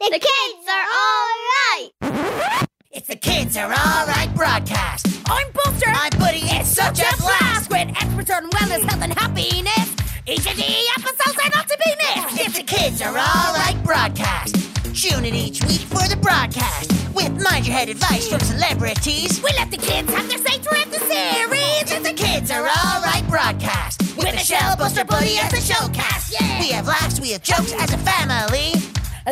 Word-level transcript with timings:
The 0.00 0.10
kids 0.10 0.68
are 0.68 0.86
alright! 1.02 2.70
It's 2.92 3.08
the 3.08 3.16
Kids 3.16 3.56
Are 3.56 3.70
Alright 3.70 4.32
broadcast. 4.34 5.06
I'm 5.26 5.50
Buster. 5.52 5.90
I'm 5.90 6.18
Buddy. 6.18 6.40
It's 6.44 6.68
such 6.70 7.00
a 7.00 7.16
blast 7.20 7.68
with 7.68 7.88
experts 8.00 8.30
on 8.30 8.48
wellness, 8.50 8.88
health, 8.88 9.02
and 9.02 9.12
happiness. 9.18 9.96
Each 10.24 10.46
of 10.46 10.56
the 10.56 10.72
episodes 10.96 11.36
are 11.44 11.50
not 11.50 11.68
to 11.68 11.76
be 11.84 11.90
missed. 11.96 12.46
It's 12.46 12.56
the 12.56 12.62
Kids 12.62 13.02
Are 13.02 13.08
Alright 13.08 13.82
broadcast. 13.84 14.54
Tune 14.94 15.24
in 15.24 15.34
each 15.34 15.62
week 15.64 15.80
for 15.80 16.06
the 16.08 16.16
broadcast 16.22 16.90
with 17.12 17.30
mind 17.42 17.66
your 17.66 17.76
head 17.76 17.88
advice 17.88 18.28
from 18.28 18.40
celebrities. 18.40 19.42
We 19.42 19.50
let 19.58 19.70
the 19.70 19.78
kids 19.78 20.14
have 20.14 20.28
their 20.28 20.38
say 20.38 20.58
throughout 20.58 20.90
the 20.90 21.00
series. 21.00 21.90
It's 21.90 22.08
the 22.08 22.14
Kids 22.14 22.50
Are 22.52 22.62
Alright 22.62 23.28
broadcast 23.28 24.16
with 24.16 24.32
Michelle, 24.32 24.76
Buster, 24.76 25.04
Buddy 25.04 25.38
as 25.38 25.50
the 25.50 25.74
showcast. 25.74 26.32
Yeah. 26.40 26.60
We 26.60 26.70
have 26.70 26.86
laughs, 26.86 27.20
we 27.20 27.32
have 27.32 27.42
jokes 27.42 27.72
as 27.74 27.92
a 27.92 27.98
family. 27.98 28.74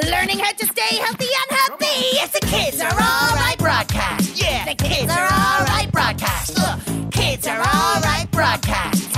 Learning 0.04 0.38
how 0.38 0.52
to 0.52 0.66
stay 0.66 0.96
healthy 0.96 1.24
and 1.24 1.58
happy. 1.58 2.18
It's 2.20 2.38
the 2.38 2.46
Kids 2.46 2.82
Are 2.82 2.92
Alright 2.92 3.56
broadcast. 3.56 4.36
Yeah, 4.38 4.66
the 4.66 4.74
Kids 4.74 5.10
Are 5.10 5.24
Alright 5.24 5.90
broadcast. 5.90 6.58
Look, 6.58 7.12
Kids 7.12 7.46
Are 7.46 7.58
Alright 7.58 8.30
broadcast. 8.30 9.14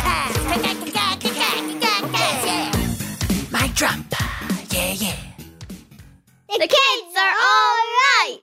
My 3.51 3.73
drop. 3.75 3.99
Yeah, 4.71 4.93
yeah. 4.93 5.17
The 6.49 6.69
kids 6.69 7.17
are 7.17 7.35
alright! 7.49 8.43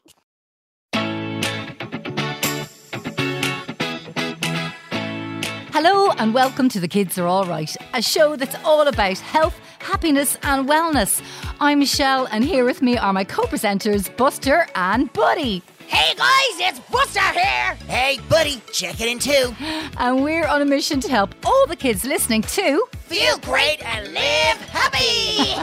Hello 5.72 6.11
and 6.17 6.33
welcome 6.33 6.67
to 6.70 6.80
The 6.81 6.88
Kids 6.88 7.17
Are 7.17 7.27
Alright, 7.27 7.75
a 7.94 8.02
show 8.02 8.36
that's 8.36 8.55
all 8.63 8.88
about 8.88 9.20
health, 9.20 9.59
happiness, 9.80 10.38
and 10.44 10.67
wellness. 10.67 11.22
I'm 11.59 11.80
Michelle, 11.80 12.27
and 12.32 12.44
here 12.44 12.66
with 12.66 12.82
me 12.82 12.98
are 12.98 13.14
my 13.14 13.23
co 13.23 13.44
presenters, 13.44 14.16
Buster 14.17 14.67
and 14.75 15.11
Buddy. 15.14 15.62
Hey 15.88 16.14
guys, 16.16 16.59
it's 16.59 16.80
Buster 16.92 17.22
here. 17.22 17.75
Hey, 17.88 18.20
buddy, 18.28 18.59
check 18.73 19.00
it 19.00 19.08
in 19.08 19.20
too. 19.20 19.56
And 19.97 20.23
we're 20.23 20.45
on 20.47 20.62
a 20.62 20.66
mission 20.66 21.00
to 21.02 21.08
help 21.09 21.34
all 21.45 21.66
the 21.67 21.75
kids 21.75 22.03
listening 22.03 22.42
to. 22.42 22.86
Feel 23.03 23.38
great 23.38 23.81
and 23.86 24.14
live 24.14 24.59
happy. 24.70 25.53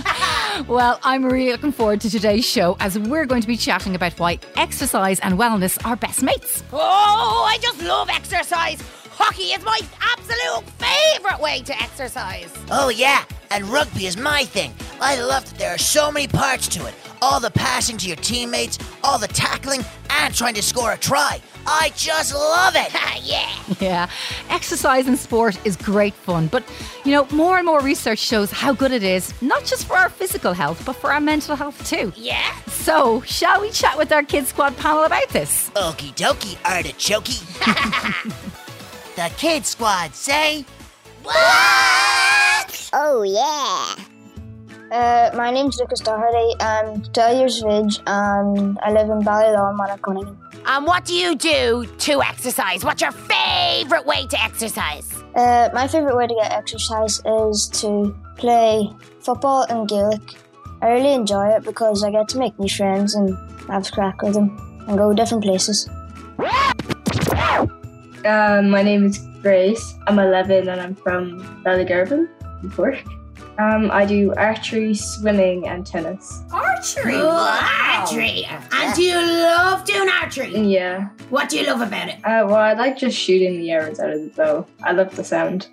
Well, 0.68 1.00
I'm 1.02 1.24
really 1.24 1.50
looking 1.50 1.72
forward 1.72 2.00
to 2.02 2.10
today's 2.10 2.48
show 2.48 2.76
as 2.78 2.98
we're 2.98 3.26
going 3.26 3.40
to 3.42 3.48
be 3.48 3.56
chatting 3.56 3.94
about 3.94 4.18
why 4.18 4.38
exercise 4.56 5.18
and 5.20 5.38
wellness 5.38 5.84
are 5.84 5.96
best 5.96 6.22
mates. 6.22 6.62
Oh, 6.72 7.44
I 7.48 7.58
just 7.60 7.82
love 7.82 8.08
exercise. 8.08 8.80
Hockey 9.10 9.44
is 9.54 9.64
my 9.64 9.80
absolute 10.00 10.64
favourite 10.78 11.40
way 11.40 11.62
to 11.62 11.82
exercise. 11.82 12.52
oh, 12.70 12.90
yeah, 12.90 13.24
and 13.52 13.64
rugby 13.66 14.06
is 14.06 14.16
my 14.16 14.44
thing. 14.44 14.72
I 15.00 15.20
love 15.20 15.44
that 15.44 15.58
there 15.58 15.74
are 15.74 15.78
so 15.78 16.10
many 16.10 16.26
parts 16.26 16.66
to 16.68 16.86
it. 16.86 16.94
All 17.20 17.38
the 17.38 17.50
passing 17.50 17.98
to 17.98 18.06
your 18.08 18.16
teammates, 18.16 18.78
all 19.04 19.18
the 19.18 19.28
tackling, 19.28 19.84
and 20.10 20.34
trying 20.34 20.54
to 20.54 20.62
score 20.62 20.92
a 20.92 20.96
try. 20.96 21.40
I 21.66 21.92
just 21.94 22.34
love 22.34 22.74
it. 22.76 22.92
yeah. 23.22 23.50
Yeah, 23.78 24.10
exercise 24.48 25.06
and 25.06 25.18
sport 25.18 25.64
is 25.64 25.76
great 25.76 26.14
fun, 26.14 26.48
but 26.48 26.64
you 27.04 27.12
know, 27.12 27.26
more 27.30 27.58
and 27.58 27.66
more 27.66 27.80
research 27.80 28.18
shows 28.18 28.50
how 28.50 28.72
good 28.72 28.90
it 28.90 29.02
is, 29.02 29.40
not 29.42 29.64
just 29.64 29.86
for 29.86 29.96
our 29.96 30.08
physical 30.08 30.54
health, 30.54 30.82
but 30.84 30.94
for 30.94 31.12
our 31.12 31.20
mental 31.20 31.54
health 31.54 31.86
too. 31.86 32.12
Yeah. 32.16 32.56
So, 32.68 33.20
shall 33.20 33.60
we 33.60 33.70
chat 33.70 33.96
with 33.98 34.10
our 34.12 34.22
Kids 34.22 34.48
Squad 34.48 34.76
panel 34.78 35.04
about 35.04 35.28
this? 35.28 35.70
Okie 35.76 36.14
dokie, 36.16 36.56
artichokey. 36.62 37.38
the 39.16 39.30
Kid 39.36 39.66
Squad 39.66 40.14
say, 40.14 40.64
What? 41.22 42.11
Oh 42.94 43.22
yeah! 43.22 43.94
Uh, 44.92 45.34
my 45.34 45.50
name's 45.50 45.78
Lucas 45.78 46.00
Doherty. 46.00 46.54
I'm 46.60 47.02
12 47.02 47.38
years 47.38 47.62
of 47.62 47.70
age 47.70 48.00
and 48.06 48.78
I 48.82 48.92
live 48.92 49.08
in 49.08 49.22
Ballylawn, 49.22 49.76
Monaghan. 49.76 50.36
And 50.66 50.86
what 50.86 51.06
do 51.06 51.14
you 51.14 51.34
do 51.34 51.86
to 52.00 52.22
exercise? 52.22 52.84
What's 52.84 53.00
your 53.00 53.12
favourite 53.12 54.04
way 54.04 54.26
to 54.26 54.42
exercise? 54.42 55.10
Uh, 55.34 55.70
my 55.72 55.88
favourite 55.88 56.14
way 56.14 56.26
to 56.26 56.34
get 56.34 56.52
exercise 56.52 57.22
is 57.24 57.68
to 57.80 58.14
play 58.36 58.92
football 59.20 59.62
and 59.70 59.88
Gaelic. 59.88 60.20
I 60.82 60.88
really 60.88 61.14
enjoy 61.14 61.48
it 61.48 61.64
because 61.64 62.04
I 62.04 62.10
get 62.10 62.28
to 62.28 62.38
make 62.38 62.58
new 62.58 62.68
friends 62.68 63.14
and 63.14 63.34
have 63.68 63.88
a 63.88 63.90
crack 63.90 64.20
with 64.20 64.34
them 64.34 64.84
and 64.86 64.98
go 64.98 65.14
different 65.14 65.44
places. 65.44 65.88
Um, 68.26 68.68
my 68.68 68.82
name 68.82 69.06
is 69.06 69.18
Grace. 69.40 69.94
I'm 70.06 70.18
11 70.18 70.68
and 70.68 70.80
I'm 70.80 70.94
from 70.94 71.40
Ballygarvan, 71.64 72.28
in 72.62 72.70
Cork. 72.70 73.02
Um, 73.58 73.90
I 73.90 74.06
do 74.06 74.32
archery, 74.34 74.94
swimming, 74.94 75.68
and 75.68 75.86
tennis. 75.86 76.42
Archery. 76.50 77.16
Archery. 77.16 78.46
And 78.72 78.94
do 78.94 79.02
you 79.02 79.14
love 79.14 79.84
doing 79.84 80.08
archery? 80.08 80.58
Yeah. 80.58 81.10
What 81.28 81.50
do 81.50 81.58
you 81.58 81.66
love 81.66 81.82
about 81.82 82.08
it? 82.08 82.16
Uh, 82.24 82.46
well, 82.46 82.56
I 82.56 82.72
like 82.72 82.96
just 82.96 83.18
shooting 83.18 83.60
the 83.60 83.70
arrows 83.70 84.00
out 84.00 84.10
of 84.10 84.22
the 84.22 84.28
bow. 84.28 84.66
I 84.82 84.92
love 84.92 85.14
the 85.14 85.24
sound. 85.24 85.64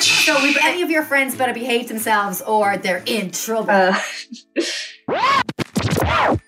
so, 0.00 0.36
if 0.42 0.56
any 0.64 0.80
of 0.82 0.90
your 0.90 1.02
friends 1.02 1.36
better 1.36 1.52
behave 1.52 1.88
themselves 1.88 2.40
or 2.42 2.78
they're 2.78 3.02
in 3.04 3.30
trouble. 3.30 3.70
Uh, 3.70 4.00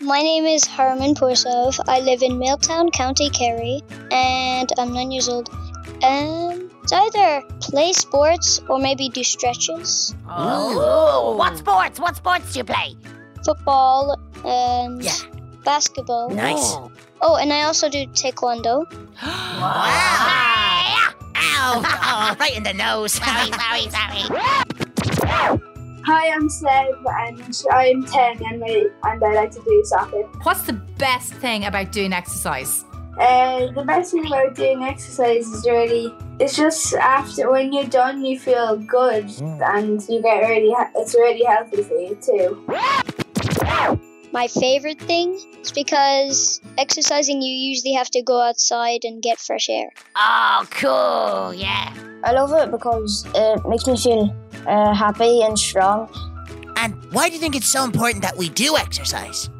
My 0.00 0.20
name 0.20 0.46
is 0.46 0.66
Harman 0.66 1.14
Pursov. 1.14 1.78
I 1.86 2.00
live 2.00 2.22
in 2.22 2.38
Milltown, 2.38 2.90
County 2.90 3.30
Kerry, 3.30 3.82
and 4.10 4.68
I'm 4.76 4.92
nine 4.92 5.12
years 5.12 5.28
old. 5.28 5.48
Um, 6.02 6.70
it's 6.82 6.92
either 6.92 7.42
play 7.60 7.92
sports 7.92 8.60
or 8.68 8.78
maybe 8.78 9.08
do 9.08 9.22
stretches. 9.22 10.14
Oh. 10.28 11.36
What 11.36 11.56
sports? 11.58 12.00
What 12.00 12.16
sports 12.16 12.52
do 12.52 12.58
you 12.60 12.64
play? 12.64 12.96
Football 13.44 14.18
and 14.44 15.02
Yeah. 15.02 15.12
basketball. 15.64 16.30
Nice. 16.30 16.76
Oh, 17.20 17.36
and 17.36 17.52
I 17.52 17.62
also 17.62 17.88
do 17.88 18.06
taekwondo. 18.08 18.84
Wow. 19.22 21.08
Ow. 21.36 21.82
Oh, 21.84 22.36
right 22.40 22.56
in 22.56 22.62
the 22.64 22.72
nose. 22.74 23.12
Sorry, 23.12 23.50
sorry, 23.52 23.88
sorry. 23.90 25.58
Hi, 26.04 26.30
I'm 26.34 26.48
Seb, 26.48 26.96
and 27.06 27.40
I'm 27.70 28.04
10, 28.04 28.42
and 28.44 28.64
I, 28.64 28.84
and 29.04 29.22
I 29.24 29.34
like 29.34 29.52
to 29.52 29.62
do 29.62 29.82
soccer. 29.84 30.22
What's 30.42 30.62
the 30.62 30.72
best 30.98 31.32
thing 31.34 31.64
about 31.66 31.92
doing 31.92 32.12
exercise? 32.12 32.84
Uh, 33.18 33.70
the 33.72 33.84
best 33.86 34.12
thing 34.12 34.26
about 34.26 34.54
doing 34.54 34.82
exercise 34.82 35.46
is 35.46 35.64
really, 35.66 36.14
it's 36.40 36.56
just 36.56 36.94
after 36.94 37.50
when 37.50 37.72
you're 37.72 37.84
done, 37.84 38.24
you 38.24 38.38
feel 38.38 38.76
good, 38.76 39.30
and 39.40 40.02
you 40.08 40.22
get 40.22 40.40
really, 40.40 40.74
it's 40.96 41.14
really 41.14 41.44
healthy 41.44 41.82
for 41.82 41.98
you 41.98 42.16
too. 42.20 42.64
My 44.32 44.48
favorite 44.48 44.98
thing 44.98 45.38
is 45.60 45.72
because 45.72 46.62
exercising, 46.78 47.42
you 47.42 47.52
usually 47.52 47.92
have 47.92 48.08
to 48.12 48.22
go 48.22 48.40
outside 48.40 49.04
and 49.04 49.22
get 49.22 49.38
fresh 49.38 49.68
air. 49.68 49.90
Oh, 50.16 50.66
cool. 50.70 51.52
Yeah. 51.52 51.92
I 52.24 52.32
love 52.32 52.52
it 52.54 52.70
because 52.70 53.26
it 53.34 53.68
makes 53.68 53.86
me 53.86 53.96
feel 53.98 54.34
uh, 54.66 54.94
happy 54.94 55.42
and 55.42 55.58
strong. 55.58 56.08
And 56.76 56.94
why 57.12 57.28
do 57.28 57.34
you 57.34 57.40
think 57.40 57.54
it's 57.54 57.68
so 57.68 57.84
important 57.84 58.22
that 58.22 58.38
we 58.38 58.48
do 58.48 58.78
exercise? 58.78 59.50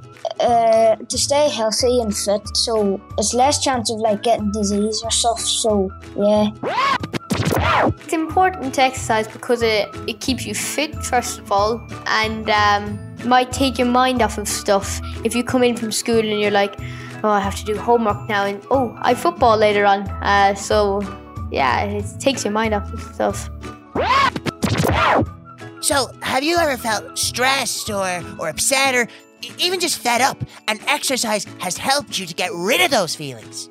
Uh, 0.42 0.96
to 0.96 1.16
stay 1.16 1.48
healthy 1.48 2.00
and 2.00 2.16
fit, 2.16 2.42
so 2.56 3.00
it's 3.16 3.32
less 3.32 3.62
chance 3.62 3.92
of 3.92 3.98
like 4.00 4.24
getting 4.24 4.50
disease 4.50 5.00
or 5.04 5.10
stuff. 5.10 5.38
So 5.38 5.88
yeah. 6.16 6.50
It's 7.84 8.12
important 8.12 8.74
to 8.74 8.82
exercise 8.82 9.28
because 9.28 9.62
it, 9.62 9.88
it 10.06 10.20
keeps 10.20 10.44
you 10.44 10.54
fit, 10.54 10.94
first 11.04 11.38
of 11.38 11.50
all, 11.52 11.80
and 12.06 12.50
um, 12.50 12.98
might 13.24 13.52
take 13.52 13.78
your 13.78 13.86
mind 13.88 14.20
off 14.20 14.38
of 14.38 14.48
stuff. 14.48 15.00
If 15.24 15.34
you 15.34 15.44
come 15.44 15.62
in 15.62 15.76
from 15.76 15.92
school 15.92 16.18
and 16.18 16.40
you're 16.40 16.50
like, 16.50 16.74
oh, 17.24 17.30
I 17.30 17.40
have 17.40 17.56
to 17.56 17.64
do 17.64 17.76
homework 17.76 18.28
now, 18.28 18.44
and 18.44 18.62
oh, 18.70 18.96
I 19.00 19.10
have 19.10 19.18
football 19.18 19.56
later 19.56 19.84
on. 19.86 20.08
Uh, 20.22 20.54
so, 20.54 21.02
yeah, 21.50 21.84
it 21.84 22.04
takes 22.18 22.44
your 22.44 22.52
mind 22.52 22.74
off 22.74 22.92
of 22.92 23.00
stuff. 23.00 23.48
So, 25.80 26.12
have 26.20 26.44
you 26.44 26.56
ever 26.58 26.76
felt 26.76 27.18
stressed 27.18 27.90
or, 27.90 28.22
or 28.38 28.48
upset 28.48 28.94
or 28.94 29.08
even 29.58 29.80
just 29.80 29.98
fed 29.98 30.20
up 30.20 30.42
and 30.68 30.80
exercise 30.86 31.44
has 31.60 31.76
helped 31.76 32.18
you 32.18 32.26
to 32.26 32.34
get 32.34 32.50
rid 32.52 32.80
of 32.80 32.90
those 32.90 33.14
feelings? 33.14 33.68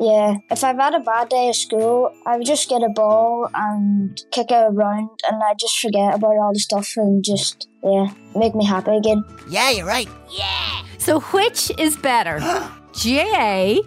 Yeah, 0.00 0.36
if 0.50 0.64
I've 0.64 0.78
had 0.78 0.94
a 0.94 1.00
bad 1.00 1.28
day 1.28 1.50
at 1.50 1.56
school, 1.56 2.14
I 2.24 2.38
would 2.38 2.46
just 2.46 2.70
get 2.70 2.82
a 2.82 2.88
ball 2.88 3.50
and 3.52 4.18
kick 4.32 4.50
it 4.50 4.54
around, 4.54 5.10
and 5.28 5.42
I 5.42 5.52
just 5.60 5.78
forget 5.78 6.14
about 6.14 6.36
all 6.38 6.52
the 6.54 6.58
stuff 6.58 6.96
and 6.96 7.22
just 7.22 7.68
yeah, 7.84 8.06
make 8.34 8.54
me 8.54 8.64
happy 8.64 8.96
again. 8.96 9.22
Yeah, 9.50 9.68
you're 9.70 9.86
right. 9.86 10.08
Yeah. 10.30 10.82
So, 10.96 11.20
which 11.20 11.70
is 11.78 11.98
better? 11.98 12.38
GAA, 13.02 13.80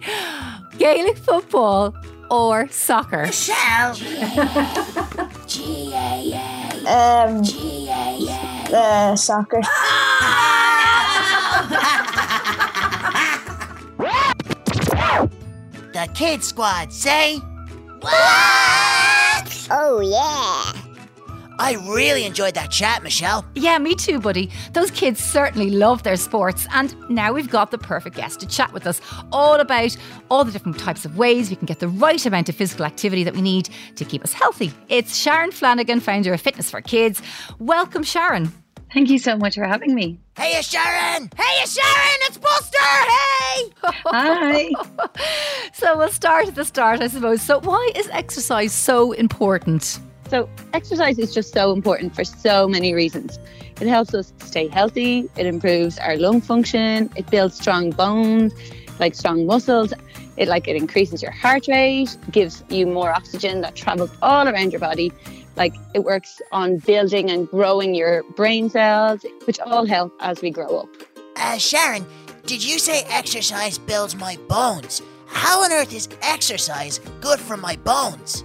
Gaelic 0.78 1.18
football, 1.18 1.96
or 2.30 2.68
soccer? 2.68 3.26
Michelle. 3.26 3.96
Um, 6.86 7.42
uh, 8.72 9.16
soccer. 9.16 9.60
The 15.94 16.10
Kid 16.12 16.42
Squad 16.42 16.92
say, 16.92 17.36
What? 18.00 19.68
Oh 19.70 20.00
yeah! 20.00 20.72
I 21.60 21.76
really 21.88 22.24
enjoyed 22.24 22.54
that 22.54 22.72
chat, 22.72 23.04
Michelle. 23.04 23.44
Yeah, 23.54 23.78
me 23.78 23.94
too, 23.94 24.18
buddy. 24.18 24.50
Those 24.72 24.90
kids 24.90 25.22
certainly 25.22 25.70
love 25.70 26.02
their 26.02 26.16
sports, 26.16 26.66
and 26.72 26.96
now 27.08 27.32
we've 27.32 27.48
got 27.48 27.70
the 27.70 27.78
perfect 27.78 28.16
guest 28.16 28.40
to 28.40 28.46
chat 28.48 28.72
with 28.72 28.88
us 28.88 29.00
all 29.30 29.60
about 29.60 29.96
all 30.32 30.42
the 30.42 30.50
different 30.50 30.80
types 30.80 31.04
of 31.04 31.16
ways 31.16 31.48
we 31.48 31.54
can 31.54 31.66
get 31.66 31.78
the 31.78 31.86
right 31.86 32.26
amount 32.26 32.48
of 32.48 32.56
physical 32.56 32.84
activity 32.84 33.22
that 33.22 33.36
we 33.36 33.40
need 33.40 33.68
to 33.94 34.04
keep 34.04 34.24
us 34.24 34.32
healthy. 34.32 34.72
It's 34.88 35.16
Sharon 35.16 35.52
Flanagan, 35.52 36.00
founder 36.00 36.34
of 36.34 36.40
Fitness 36.40 36.72
for 36.72 36.80
Kids. 36.80 37.22
Welcome, 37.60 38.02
Sharon. 38.02 38.52
Thank 38.94 39.10
you 39.10 39.18
so 39.18 39.36
much 39.36 39.56
for 39.56 39.64
having 39.64 39.92
me. 39.92 40.20
Hey, 40.36 40.62
Sharon! 40.62 41.28
Hey, 41.36 41.66
Sharon, 41.66 42.18
it's 42.22 42.38
Buster! 42.38 42.78
Hey! 42.78 43.72
Hi. 43.82 44.70
so 45.72 45.98
we'll 45.98 46.10
start 46.10 46.46
at 46.46 46.54
the 46.54 46.64
start, 46.64 47.00
I 47.00 47.08
suppose. 47.08 47.42
So, 47.42 47.58
why 47.58 47.90
is 47.96 48.08
exercise 48.12 48.72
so 48.72 49.10
important? 49.10 49.98
So, 50.30 50.48
exercise 50.74 51.18
is 51.18 51.34
just 51.34 51.52
so 51.52 51.72
important 51.72 52.14
for 52.14 52.22
so 52.22 52.68
many 52.68 52.94
reasons. 52.94 53.40
It 53.80 53.88
helps 53.88 54.14
us 54.14 54.32
stay 54.38 54.68
healthy, 54.68 55.28
it 55.36 55.46
improves 55.46 55.98
our 55.98 56.16
lung 56.16 56.40
function, 56.40 57.10
it 57.16 57.28
builds 57.32 57.56
strong 57.56 57.90
bones, 57.90 58.54
like 59.00 59.16
strong 59.16 59.44
muscles. 59.44 59.92
It 60.36 60.48
like 60.48 60.66
it 60.66 60.76
increases 60.76 61.22
your 61.22 61.30
heart 61.32 61.66
rate, 61.68 62.16
gives 62.30 62.64
you 62.68 62.86
more 62.86 63.10
oxygen 63.10 63.60
that 63.60 63.74
travels 63.74 64.10
all 64.22 64.48
around 64.48 64.72
your 64.72 64.80
body. 64.80 65.12
Like 65.56 65.74
it 65.94 66.00
works 66.00 66.40
on 66.52 66.78
building 66.78 67.30
and 67.30 67.48
growing 67.48 67.94
your 67.94 68.22
brain 68.34 68.70
cells, 68.70 69.24
which 69.44 69.60
all 69.60 69.86
help 69.86 70.12
as 70.20 70.42
we 70.42 70.50
grow 70.50 70.80
up. 70.80 70.88
Uh, 71.36 71.58
Sharon, 71.58 72.06
did 72.46 72.64
you 72.64 72.78
say 72.78 73.02
exercise 73.08 73.78
builds 73.78 74.14
my 74.14 74.36
bones? 74.48 75.02
How 75.26 75.62
on 75.62 75.72
earth 75.72 75.92
is 75.92 76.08
exercise 76.22 77.00
good 77.20 77.40
for 77.40 77.56
my 77.56 77.76
bones? 77.76 78.44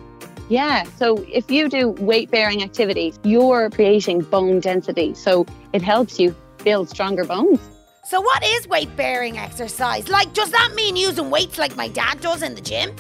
Yeah, 0.50 0.84
so 0.98 1.24
if 1.32 1.52
you 1.52 1.70
do 1.70 1.90
weight 1.90 2.32
bearing 2.32 2.64
activities, 2.64 3.20
you're 3.24 3.70
creating 3.70 4.22
bone 4.22 4.60
density. 4.60 5.14
So 5.14 5.46
it 5.74 5.84
helps 5.84 6.20
you 6.20 6.36
build 6.64 6.90
stronger 6.90 7.24
bones. 7.24 7.60
So, 8.06 8.20
what 8.20 8.44
is 8.44 8.68
weight 8.68 8.96
bearing 8.96 9.38
exercise? 9.38 10.10
Like, 10.10 10.34
does 10.34 10.50
that 10.50 10.74
mean 10.74 10.96
using 10.96 11.30
weights 11.30 11.60
like 11.60 11.76
my 11.76 11.90
dad 11.90 12.20
does 12.22 12.42
in 12.42 12.56
the 12.56 12.62
gym? 12.62 12.96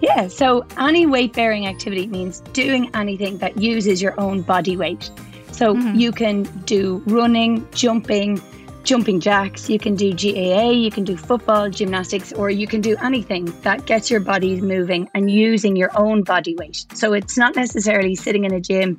Yeah, 0.00 0.28
so 0.28 0.66
any 0.78 1.06
weight 1.06 1.32
bearing 1.32 1.66
activity 1.66 2.06
means 2.06 2.40
doing 2.52 2.90
anything 2.94 3.38
that 3.38 3.56
uses 3.56 4.02
your 4.02 4.18
own 4.20 4.42
body 4.42 4.76
weight. 4.76 5.10
So 5.52 5.74
mm-hmm. 5.74 5.98
you 5.98 6.12
can 6.12 6.42
do 6.64 7.02
running, 7.06 7.66
jumping, 7.72 8.42
jumping 8.82 9.20
jacks, 9.20 9.70
you 9.70 9.78
can 9.78 9.94
do 9.94 10.12
GAA, 10.12 10.70
you 10.70 10.90
can 10.90 11.04
do 11.04 11.16
football, 11.16 11.70
gymnastics, 11.70 12.32
or 12.32 12.50
you 12.50 12.66
can 12.66 12.80
do 12.80 12.96
anything 13.02 13.46
that 13.62 13.86
gets 13.86 14.10
your 14.10 14.20
body 14.20 14.60
moving 14.60 15.08
and 15.14 15.30
using 15.30 15.74
your 15.74 15.90
own 15.96 16.22
body 16.22 16.54
weight. 16.56 16.84
So 16.94 17.12
it's 17.12 17.38
not 17.38 17.56
necessarily 17.56 18.14
sitting 18.14 18.44
in 18.44 18.52
a 18.52 18.60
gym 18.60 18.98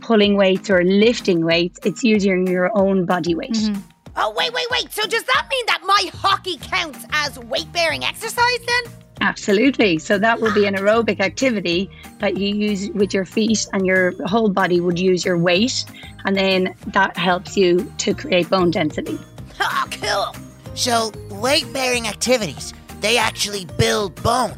pulling 0.00 0.36
weights 0.36 0.70
or 0.70 0.84
lifting 0.84 1.44
weights, 1.44 1.78
it's 1.84 2.02
using 2.02 2.46
your 2.46 2.76
own 2.76 3.06
body 3.06 3.34
weight. 3.34 3.52
Mm-hmm. 3.52 3.80
Oh, 4.16 4.34
wait, 4.36 4.52
wait, 4.52 4.66
wait. 4.70 4.92
So 4.92 5.06
does 5.06 5.22
that 5.24 5.46
mean 5.50 5.66
that 5.66 5.82
my 5.84 6.10
hockey 6.14 6.56
counts 6.56 7.04
as 7.12 7.38
weight 7.38 7.72
bearing 7.72 8.04
exercise 8.04 8.58
then? 8.66 8.92
Absolutely. 9.20 9.98
So 9.98 10.18
that 10.18 10.40
will 10.40 10.54
be 10.54 10.66
an 10.66 10.74
aerobic 10.74 11.20
activity 11.20 11.90
that 12.20 12.36
you 12.38 12.54
use 12.54 12.90
with 12.90 13.12
your 13.12 13.24
feet, 13.24 13.66
and 13.72 13.86
your 13.86 14.14
whole 14.26 14.48
body 14.48 14.80
would 14.80 14.98
use 14.98 15.24
your 15.24 15.36
weight, 15.36 15.84
and 16.24 16.36
then 16.36 16.74
that 16.88 17.16
helps 17.16 17.56
you 17.56 17.92
to 17.98 18.14
create 18.14 18.48
bone 18.48 18.70
density. 18.70 19.18
Oh, 19.60 19.88
cool. 19.90 20.34
So 20.74 21.12
weight 21.30 21.70
bearing 21.72 22.08
activities, 22.08 22.72
they 23.00 23.18
actually 23.18 23.66
build 23.76 24.14
bone. 24.22 24.54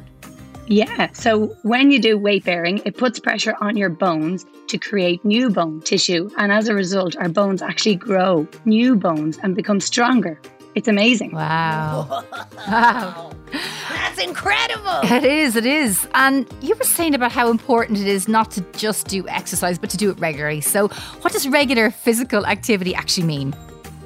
Yeah. 0.69 1.11
So 1.13 1.57
when 1.63 1.91
you 1.91 2.01
do 2.01 2.17
weight 2.17 2.45
bearing, 2.45 2.81
it 2.85 2.97
puts 2.97 3.19
pressure 3.19 3.57
on 3.61 3.77
your 3.77 3.89
bones 3.89 4.47
to 4.69 4.79
create 4.79 5.25
new 5.25 5.51
bone 5.51 5.81
tissue. 5.81 6.31
And 6.39 6.53
as 6.53 6.69
a 6.69 6.75
result, 6.75 7.17
our 7.17 7.29
bones 7.29 7.63
actually 7.63 7.97
grow 7.97 8.47
new 8.65 8.95
bones 8.95 9.39
and 9.43 9.57
become 9.57 9.81
stronger. 9.81 10.41
It's 10.75 10.89
amazing. 10.89 11.33
Wow. 11.33 12.25
wow. 12.69 13.33
That's 13.91 14.23
incredible. 14.23 15.01
It 15.05 15.25
is, 15.25 15.57
it 15.57 15.67
is. 15.67 16.09
And 16.15 16.47
you 16.63 16.75
were 16.75 16.85
saying 16.85 17.15
about 17.15 17.33
how 17.33 17.51
important 17.51 17.99
it 17.99 18.07
is 18.07 18.27
not 18.27 18.51
to 18.53 18.63
just 18.73 19.07
do 19.07 19.29
exercise, 19.29 19.79
but 19.79 19.91
to 19.91 19.97
do 19.97 20.11
it 20.11 20.19
regularly. 20.19 20.63
So, 20.63 20.89
what 21.21 21.33
does 21.33 21.47
regular 21.47 21.91
physical 21.91 22.47
activity 22.47 22.95
actually 22.95 23.27
mean? 23.27 23.55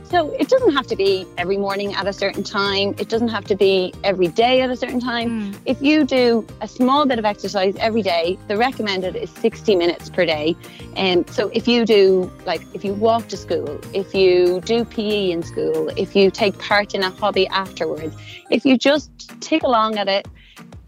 So 0.09 0.31
it 0.31 0.49
doesn't 0.49 0.73
have 0.73 0.87
to 0.87 0.97
be 0.97 1.27
every 1.37 1.57
morning 1.57 1.93
at 1.95 2.07
a 2.07 2.13
certain 2.13 2.45
time. 2.45 2.95
It 2.97 3.09
doesn't 3.09 3.29
have 3.29 3.45
to 3.47 3.57
be 3.57 3.93
every 4.05 4.29
day 4.29 4.61
at 4.61 4.71
a 4.71 4.77
certain 4.77 5.01
time. 5.01 5.53
Mm. 5.53 5.59
If 5.67 5.83
you 5.83 6.05
do 6.05 6.47
a 6.61 6.69
small 6.69 7.07
bit 7.07 7.19
of 7.19 7.25
exercise 7.25 7.75
every 7.81 8.03
day, 8.03 8.39
the 8.47 8.57
recommended 8.57 9.17
is 9.17 9.31
60 9.31 9.75
minutes 9.75 10.09
per 10.09 10.25
day. 10.25 10.55
And 10.95 11.29
so 11.31 11.51
if 11.53 11.67
you 11.67 11.85
do, 11.85 12.31
like, 12.45 12.63
if 12.73 12.85
you 12.85 12.95
walk 12.95 13.27
to 13.29 13.37
school, 13.37 13.81
if 13.93 14.15
you 14.15 14.61
do 14.61 14.85
PE 14.85 15.33
in 15.33 15.43
school, 15.43 15.89
if 15.97 16.15
you 16.15 16.31
take 16.31 16.57
part 16.61 16.95
in 16.95 17.03
a 17.03 17.11
hobby 17.11 17.49
afterwards, 17.49 18.17
if 18.49 18.65
you 18.65 18.79
just 18.79 19.11
take 19.41 19.65
along 19.65 19.99
at 19.99 20.07
it 20.07 20.29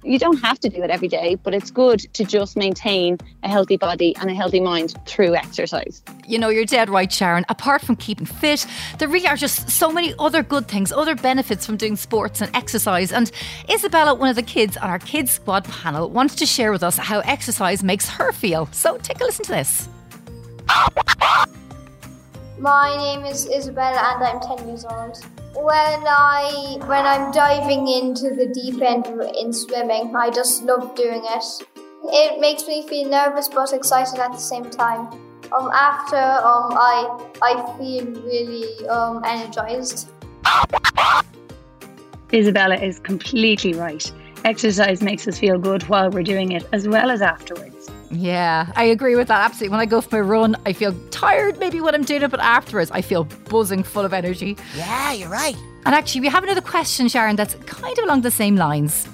you 0.05 0.19
don't 0.19 0.41
have 0.41 0.59
to 0.61 0.69
do 0.69 0.83
it 0.83 0.91
every 0.91 1.09
day, 1.09 1.35
but 1.37 1.55
it's 1.55 1.71
good 1.71 2.01
to 2.15 2.25
just 2.25 2.57
maintain 2.57 3.19
a 3.43 3.49
healthy 3.49 3.77
body 3.77 4.15
and 4.21 4.31
a 4.31 4.35
healthy 4.35 4.61
mind 4.61 4.95
through 5.07 5.35
exercise. 5.35 6.03
You 6.27 6.39
know, 6.39 6.49
you're 6.49 6.65
dead 6.65 6.89
right, 6.89 7.13
Sharon. 7.13 7.45
Apart 7.49 7.83
from 7.83 7.97
keeping 7.97 8.27
fit, 8.27 8.67
there 8.99 9.09
really 9.09 9.27
are 9.27 9.37
just 9.37 9.69
so 9.71 9.91
many 9.91 10.15
other 10.19 10.43
good 10.43 10.69
things, 10.69 10.93
other 10.93 11.15
benefits 11.15 11.67
from 11.67 11.77
doing 11.77 11.97
sports 11.97 12.41
and 12.41 12.55
exercise. 12.55 13.13
And 13.13 13.31
Isabella, 13.71 14.15
one 14.15 14.29
of 14.29 14.37
the 14.37 14.43
kids 14.43 14.77
on 14.77 14.89
our 14.89 14.99
Kids 14.99 15.33
Squad 15.33 15.65
panel, 15.65 16.09
wants 16.11 16.35
to 16.37 16.47
share 16.47 16.71
with 16.71 16.83
us 16.83 16.97
how 16.97 17.21
exercise 17.21 17.83
makes 17.83 18.09
her 18.09 18.33
feel. 18.33 18.67
So 18.73 18.99
take 18.99 19.21
a 19.21 19.25
listen 19.25 19.45
to 19.47 19.51
this. 19.51 19.89
My 22.59 22.97
name 22.97 23.25
is 23.25 23.49
Isabella 23.49 24.17
and 24.17 24.25
I'm 24.25 24.41
10 24.59 24.69
years 24.69 24.85
old. 24.85 25.25
When 25.61 26.05
I 26.07 26.77
when 26.87 27.05
I'm 27.05 27.33
diving 27.33 27.89
into 27.89 28.33
the 28.33 28.47
deep 28.47 28.81
end 28.81 29.07
in 29.37 29.53
swimming, 29.53 30.15
I 30.15 30.31
just 30.31 30.63
love 30.63 30.95
doing 30.95 31.23
it. 31.25 31.45
It 32.05 32.41
makes 32.41 32.69
me 32.69 32.87
feel 32.87 33.09
nervous 33.09 33.49
but 33.49 33.73
excited 33.73 34.21
at 34.21 34.31
the 34.31 34.39
same 34.39 34.71
time. 34.71 35.09
Um, 35.51 35.69
after 35.73 36.17
um, 36.17 36.71
I 36.79 37.29
I 37.43 37.77
feel 37.77 38.07
really 38.23 38.87
um, 38.87 39.25
energized. 39.25 40.13
Isabella 42.33 42.77
is 42.77 43.01
completely 43.01 43.75
right. 43.75 44.13
Exercise 44.45 45.03
makes 45.03 45.27
us 45.27 45.41
feel 45.41 45.59
good 45.59 45.83
while 45.89 46.09
we're 46.09 46.23
doing 46.23 46.53
it, 46.53 46.69
as 46.73 46.87
well 46.87 47.11
as 47.11 47.21
afterwards. 47.21 47.78
Yeah, 48.11 48.73
I 48.75 48.85
agree 48.85 49.17
with 49.17 49.29
that 49.29 49.45
absolutely. 49.45 49.71
When 49.71 49.81
I 49.81 49.87
go 49.87 50.01
for 50.01 50.17
my 50.17 50.21
run, 50.21 50.57
I 50.65 50.73
feel 50.73 50.95
tired 51.11 51.59
maybe 51.59 51.81
when 51.81 51.95
I'm 51.95 52.05
doing 52.05 52.23
it, 52.23 52.31
but 52.31 52.41
afterwards 52.41 52.91
I 52.91 53.03
feel 53.03 53.25
buzzing, 53.25 53.83
full 53.83 54.05
of 54.05 54.13
energy. 54.13 54.57
Yeah, 54.77 55.13
you're 55.13 55.29
right. 55.29 55.57
And 55.85 55.95
actually, 55.95 56.23
we 56.23 56.29
have 56.29 56.43
another 56.43 56.61
question, 56.61 57.09
Sharon, 57.09 57.37
that's 57.37 57.55
kind 57.67 57.97
of 57.99 58.05
along 58.05 58.23
the 58.23 58.31
same 58.31 58.57
lines. 58.57 59.07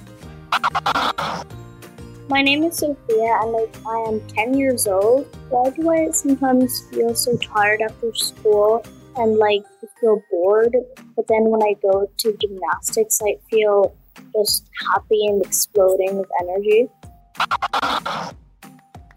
My 2.28 2.40
name 2.40 2.64
is 2.64 2.78
Sophia, 2.78 3.38
and 3.42 3.52
like 3.52 3.76
I 3.86 4.04
am 4.08 4.20
10 4.28 4.54
years 4.54 4.86
old. 4.86 5.26
Why 5.50 5.70
do 5.70 5.90
I 5.90 6.10
sometimes 6.10 6.88
feel 6.90 7.14
so 7.14 7.36
tired 7.36 7.82
after 7.82 8.14
school 8.14 8.84
and 9.16 9.36
like 9.36 9.62
feel 10.00 10.22
bored? 10.30 10.74
But 11.16 11.26
then 11.28 11.44
when 11.44 11.62
I 11.62 11.74
go 11.82 12.10
to 12.16 12.36
gymnastics, 12.40 13.20
I 13.22 13.36
feel 13.50 13.94
just 14.34 14.68
happy 14.90 15.26
and 15.26 15.44
exploding 15.44 16.16
with 16.16 16.30
energy. 16.40 16.88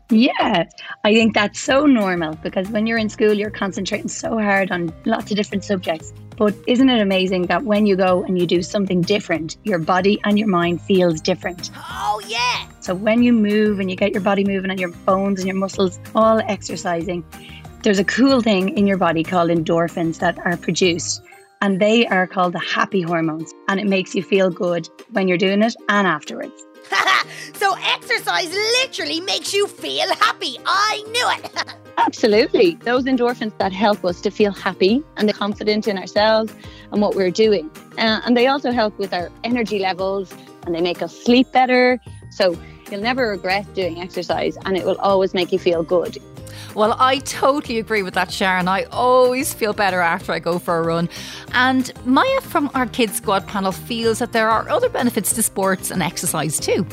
Yeah, 0.09 0.69
I 1.03 1.13
think 1.13 1.33
that's 1.33 1.59
so 1.59 1.85
normal 1.85 2.35
because 2.35 2.69
when 2.69 2.87
you're 2.87 2.97
in 2.97 3.09
school, 3.09 3.33
you're 3.33 3.49
concentrating 3.49 4.07
so 4.07 4.37
hard 4.39 4.71
on 4.71 4.93
lots 5.05 5.31
of 5.31 5.37
different 5.37 5.65
subjects. 5.65 6.13
But 6.37 6.55
isn't 6.67 6.89
it 6.89 7.01
amazing 7.01 7.47
that 7.47 7.63
when 7.63 7.85
you 7.85 7.95
go 7.95 8.23
and 8.23 8.39
you 8.39 8.45
do 8.45 8.61
something 8.61 9.01
different, 9.01 9.57
your 9.63 9.79
body 9.79 10.19
and 10.23 10.37
your 10.37 10.47
mind 10.47 10.81
feels 10.81 11.19
different? 11.19 11.71
Oh, 11.75 12.21
yeah. 12.27 12.67
So 12.79 12.93
when 12.93 13.21
you 13.23 13.33
move 13.33 13.79
and 13.79 13.89
you 13.89 13.97
get 13.97 14.13
your 14.13 14.21
body 14.21 14.45
moving 14.45 14.69
and 14.69 14.79
your 14.79 14.91
bones 14.91 15.39
and 15.39 15.47
your 15.47 15.57
muscles 15.57 15.99
all 16.15 16.39
exercising, 16.39 17.25
there's 17.83 17.99
a 17.99 18.03
cool 18.03 18.41
thing 18.41 18.77
in 18.77 18.87
your 18.87 18.97
body 18.97 19.23
called 19.23 19.49
endorphins 19.49 20.19
that 20.19 20.37
are 20.45 20.57
produced. 20.57 21.21
And 21.61 21.79
they 21.79 22.05
are 22.07 22.27
called 22.27 22.53
the 22.53 22.59
happy 22.59 23.01
hormones. 23.01 23.53
And 23.67 23.79
it 23.79 23.87
makes 23.87 24.13
you 24.15 24.23
feel 24.23 24.49
good 24.49 24.89
when 25.11 25.27
you're 25.27 25.37
doing 25.37 25.61
it 25.63 25.75
and 25.89 26.07
afterwards. 26.07 26.65
so 27.55 27.75
exercise 27.81 28.51
literally 28.51 29.19
makes 29.21 29.53
you 29.53 29.67
feel 29.67 30.07
happy. 30.15 30.57
I 30.65 31.03
knew 31.07 31.45
it. 31.45 31.73
Absolutely. 31.97 32.75
Those 32.75 33.05
endorphins 33.05 33.57
that 33.57 33.73
help 33.73 34.05
us 34.05 34.21
to 34.21 34.29
feel 34.29 34.51
happy 34.51 35.03
and 35.17 35.33
confident 35.33 35.87
in 35.87 35.97
ourselves 35.97 36.53
and 36.91 37.01
what 37.01 37.15
we're 37.15 37.31
doing. 37.31 37.71
Uh, 37.97 38.21
and 38.23 38.37
they 38.37 38.47
also 38.47 38.71
help 38.71 38.97
with 38.99 39.13
our 39.13 39.31
energy 39.43 39.79
levels 39.79 40.33
and 40.65 40.75
they 40.75 40.81
make 40.81 41.01
us 41.01 41.17
sleep 41.23 41.51
better. 41.51 41.99
So 42.29 42.55
you'll 42.91 43.01
never 43.01 43.29
regret 43.29 43.73
doing 43.73 43.99
exercise 44.01 44.57
and 44.65 44.77
it 44.77 44.85
will 44.85 44.97
always 44.97 45.33
make 45.33 45.51
you 45.51 45.59
feel 45.59 45.83
good. 45.83 46.17
Well, 46.75 46.95
I 46.99 47.19
totally 47.19 47.79
agree 47.79 48.03
with 48.03 48.13
that, 48.13 48.31
Sharon. 48.31 48.67
I 48.67 48.83
always 48.91 49.53
feel 49.53 49.73
better 49.73 49.99
after 49.99 50.31
I 50.31 50.39
go 50.39 50.59
for 50.59 50.77
a 50.77 50.81
run. 50.83 51.09
And 51.53 51.91
Maya 52.05 52.41
from 52.41 52.69
our 52.75 52.85
Kids 52.85 53.17
Squad 53.17 53.47
panel 53.47 53.71
feels 53.71 54.19
that 54.19 54.31
there 54.31 54.49
are 54.49 54.69
other 54.69 54.89
benefits 54.89 55.33
to 55.33 55.43
sports 55.43 55.91
and 55.91 56.03
exercise 56.03 56.59
too. 56.59 56.85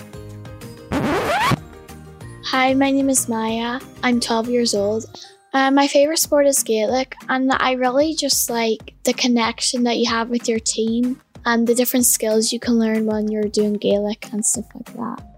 Hi, 0.91 2.73
my 2.75 2.91
name 2.91 3.11
is 3.11 3.29
Maya. 3.29 3.81
I'm 4.03 4.21
12 4.21 4.49
years 4.49 4.75
old. 4.75 5.05
Uh, 5.53 5.71
my 5.71 5.87
favorite 5.87 6.19
sport 6.19 6.47
is 6.47 6.63
Gaelic, 6.63 7.15
and 7.29 7.53
I 7.53 7.73
really 7.73 8.15
just 8.15 8.51
like 8.51 8.95
the 9.05 9.13
connection 9.13 9.85
that 9.85 9.99
you 9.99 10.09
have 10.09 10.29
with 10.29 10.49
your 10.49 10.59
team 10.59 11.21
and 11.45 11.67
the 11.67 11.75
different 11.75 12.07
skills 12.07 12.53
you 12.53 12.59
can 12.59 12.79
learn 12.79 13.07
when 13.07 13.29
you're 13.29 13.45
doing 13.45 13.75
Gaelic 13.75 14.33
and 14.33 14.45
stuff 14.45 14.67
like 14.75 14.93
that. 14.95 15.34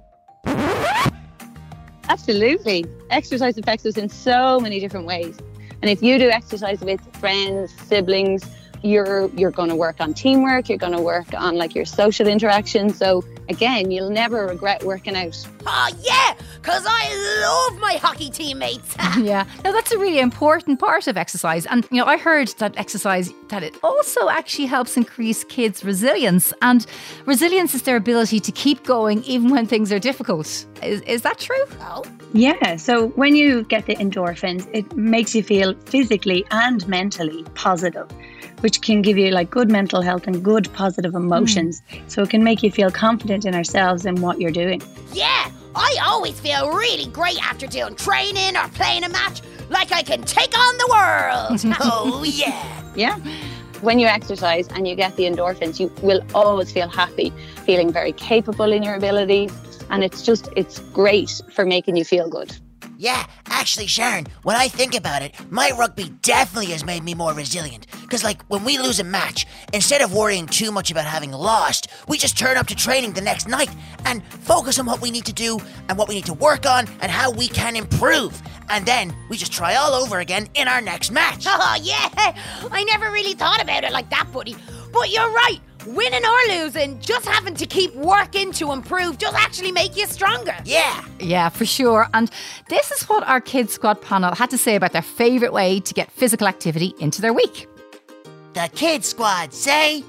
Absolutely. 2.09 2.85
Exercise 3.11 3.59
affects 3.59 3.85
us 3.87 3.97
in 3.97 4.09
so 4.09 4.61
many 4.61 4.81
different 4.81 5.07
ways. 5.07 5.38
And 5.83 5.91
if 5.91 6.03
you 6.03 6.19
do 6.19 6.29
exercise 6.31 6.81
with 6.81 7.00
friends, 7.17 7.73
siblings, 7.87 8.45
you're 8.87 9.28
you're 9.37 9.50
going 9.50 9.69
to 9.69 9.76
work 9.76 9.97
on 10.00 10.14
teamwork, 10.14 10.69
you're 10.69 10.78
going 10.78 10.93
to 10.93 11.00
work 11.00 11.33
on 11.35 11.57
like 11.57 11.75
your 11.75 11.85
social 11.85 12.26
interaction. 12.26 12.90
So 12.90 13.25
again, 13.49 13.90
you'll 13.90 14.11
never 14.11 14.47
regret 14.47 14.85
working 14.85 15.16
out. 15.16 15.37
Oh 15.66 15.88
yeah, 16.00 16.35
cause 16.62 16.85
I 16.87 17.05
love 17.43 17.81
my 17.81 17.95
hockey 17.95 18.31
teammates. 18.31 18.97
yeah. 19.19 19.45
Now 19.64 19.73
that's 19.73 19.93
a 19.93 19.99
really 19.99 20.21
important 20.21 20.78
part 20.78 21.07
of 21.07 21.16
exercise. 21.16 21.66
And 21.66 21.87
you 21.90 21.99
know, 21.99 22.07
I 22.07 22.16
heard 22.16 22.49
that 22.59 22.76
exercise 22.76 23.33
that 23.49 23.62
it 23.62 23.76
also 23.83 24.28
actually 24.28 24.66
helps 24.66 24.97
increase 24.97 25.45
kids' 25.45 25.85
resilience. 25.85 26.52
And 26.62 26.87
resilience 27.25 27.75
is 27.75 27.83
their 27.83 27.97
ability 27.97 28.40
to 28.40 28.52
keep 28.52 28.85
going 28.85 29.23
even 29.25 29.50
when 29.50 29.66
things 29.66 29.93
are 29.93 29.99
difficult. 29.99 30.66
Is, 30.83 31.00
is 31.02 31.23
that 31.23 31.38
true? 31.38 31.64
Oh. 31.81 32.05
Yeah, 32.33 32.76
so 32.76 33.09
when 33.11 33.35
you 33.35 33.62
get 33.64 33.87
the 33.87 33.97
endorphins, 33.97 34.69
it 34.73 34.95
makes 34.95 35.35
you 35.35 35.43
feel 35.43 35.75
physically 35.87 36.45
and 36.50 36.87
mentally 36.87 37.45
positive, 37.55 38.07
which 38.61 38.81
can 38.83 39.03
give 39.03 39.19
you 39.19 39.31
like 39.31 39.51
good 39.51 39.71
mental 39.71 40.03
health 40.03 40.27
and 40.27 40.43
good 40.43 40.73
positive 40.73 41.15
emotions. 41.15 41.83
Mm. 41.91 42.11
So 42.11 42.23
it 42.23 42.31
can 42.31 42.45
make 42.45 42.63
you 42.63 42.71
feel 42.71 42.91
confident 42.91 43.45
in 43.45 43.55
ourselves 43.55 44.07
and 44.07 44.21
what 44.21 44.41
you're 44.41 44.51
doing. 44.51 44.83
Yeah, 45.13 45.51
I 45.75 45.97
always 46.05 46.39
feel 46.41 46.71
really 46.71 47.07
great 47.11 47.43
after 47.45 47.67
doing 47.67 47.95
training 47.97 48.57
or 48.57 48.69
playing 48.69 49.05
a 49.05 49.09
match, 49.09 49.43
like 49.69 49.93
I 49.93 50.03
can 50.03 50.23
take 50.23 50.57
on 50.57 50.79
the 50.79 50.87
world. 50.91 51.77
oh, 51.81 52.25
yeah. 52.25 52.83
Yeah. 52.95 53.19
When 53.83 53.99
you 53.99 54.07
exercise 54.07 54.69
and 54.69 54.89
you 54.89 54.95
get 54.95 55.17
the 55.17 55.25
endorphins, 55.25 55.79
you 55.79 55.93
will 56.03 56.23
always 56.35 56.73
feel 56.73 56.89
happy, 56.89 57.31
feeling 57.67 57.93
very 57.93 58.13
capable 58.13 58.73
in 58.73 58.83
your 58.83 58.95
abilities 58.95 59.53
and 59.91 60.05
it's 60.05 60.23
just 60.23 60.49
it's 60.57 60.81
great 60.93 61.43
for 61.53 61.65
making 61.65 61.97
you 61.97 62.05
feel 62.05 62.29
good. 62.29 62.57
Yeah, 62.99 63.26
actually, 63.49 63.87
Sharon, 63.87 64.26
when 64.42 64.56
I 64.56 64.68
think 64.68 64.95
about 64.95 65.23
it, 65.23 65.35
my 65.50 65.71
rugby 65.76 66.11
definitely 66.23 66.73
has 66.73 66.85
made 66.85 67.04
me 67.04 67.14
more 67.14 67.35
resilient. 67.35 67.87
Because, 68.02 68.25
like, 68.25 68.42
when 68.45 68.64
we 68.64 68.78
lose 68.78 69.00
a 69.00 69.04
match, 69.04 69.47
instead 69.75 70.00
of 70.00 70.14
worrying 70.14 70.47
too 70.47 70.73
much 70.73 70.90
about 70.90 71.04
having 71.04 71.30
lost, 71.30 71.88
we 72.09 72.16
just 72.16 72.38
turn 72.38 72.56
up 72.56 72.66
to 72.68 72.75
training 72.75 73.12
the 73.12 73.21
next 73.21 73.49
night 73.49 73.71
and 74.06 74.25
focus 74.25 74.78
on 74.78 74.87
what 74.87 75.02
we 75.02 75.11
need 75.11 75.26
to 75.26 75.33
do 75.33 75.59
and 75.88 75.99
what 75.99 76.09
we 76.09 76.14
need 76.14 76.26
to 76.26 76.35
work 76.35 76.64
on 76.64 76.87
and 77.00 77.11
how 77.11 77.30
we 77.30 77.49
can 77.49 77.76
improve. 77.76 78.40
And 78.71 78.87
then 78.87 79.14
we 79.28 79.37
just 79.37 79.52
try 79.52 79.75
all 79.75 79.92
over 79.92 80.21
again 80.21 80.49
in 80.54 80.66
our 80.66 80.80
next 80.80 81.11
match. 81.11 81.45
Oh, 81.47 81.78
yeah. 81.83 82.09
I 82.71 82.85
never 82.85 83.11
really 83.11 83.35
thought 83.35 83.62
about 83.62 83.85
it 83.85 83.92
like 83.92 84.11
that, 84.11 84.33
buddy. 84.33 84.56
But 84.92 85.11
you're 85.11 85.30
right 85.30 85.61
winning 85.87 86.25
or 86.25 86.57
losing, 86.57 86.99
just 87.00 87.26
having 87.26 87.55
to 87.55 87.66
keep 87.66 87.95
working 87.95 88.52
to 88.52 88.73
improve 88.73 89.19
does 89.19 89.35
actually 89.35 89.73
make 89.73 89.97
you 89.97 90.07
stronger. 90.07 90.57
Yeah. 90.64 91.05
Yeah, 91.21 91.49
for 91.49 91.64
sure. 91.64 92.09
And 92.14 92.31
this 92.69 92.90
is 92.90 93.09
what 93.09 93.26
our 93.26 93.40
Kids 93.40 93.73
Squad 93.75 94.00
panel 94.00 94.35
had 94.35 94.50
to 94.50 94.59
say 94.59 94.76
about 94.76 94.93
their 94.93 95.02
favourite 95.02 95.52
way 95.52 95.81
to 95.81 95.95
get 95.95 96.11
physical 96.11 96.47
activity 96.47 96.95
into 96.99 97.23
their 97.23 97.33
week. 97.33 97.69
The 98.55 98.71
Kids 98.75 99.09
Squad 99.09 99.52
say, 99.52 100.02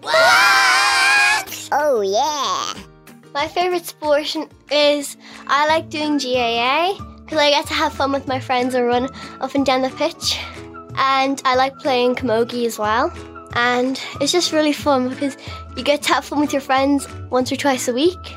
What? 0.00 1.68
Oh, 1.72 2.00
yeah. 2.00 2.82
My 3.34 3.48
favourite 3.48 3.84
sport 3.84 4.34
is 4.70 5.16
I 5.46 5.66
like 5.68 5.90
doing 5.90 6.18
GAA 6.18 6.94
because 7.24 7.38
I 7.38 7.50
get 7.50 7.66
to 7.66 7.74
have 7.74 7.92
fun 7.92 8.12
with 8.12 8.26
my 8.26 8.40
friends 8.40 8.74
and 8.74 8.86
run 8.86 9.08
up 9.40 9.54
and 9.54 9.66
down 9.66 9.82
the 9.82 9.90
pitch. 9.90 10.38
And 10.96 11.42
I 11.44 11.54
like 11.56 11.76
playing 11.78 12.14
camogie 12.14 12.64
as 12.64 12.78
well 12.78 13.12
and 13.56 14.00
it's 14.20 14.32
just 14.32 14.52
really 14.52 14.72
fun 14.72 15.08
because 15.08 15.36
you 15.76 15.82
get 15.82 16.02
to 16.02 16.12
have 16.12 16.26
fun 16.26 16.40
with 16.40 16.52
your 16.52 16.60
friends 16.60 17.08
once 17.30 17.50
or 17.50 17.56
twice 17.56 17.88
a 17.88 17.92
week. 17.92 18.36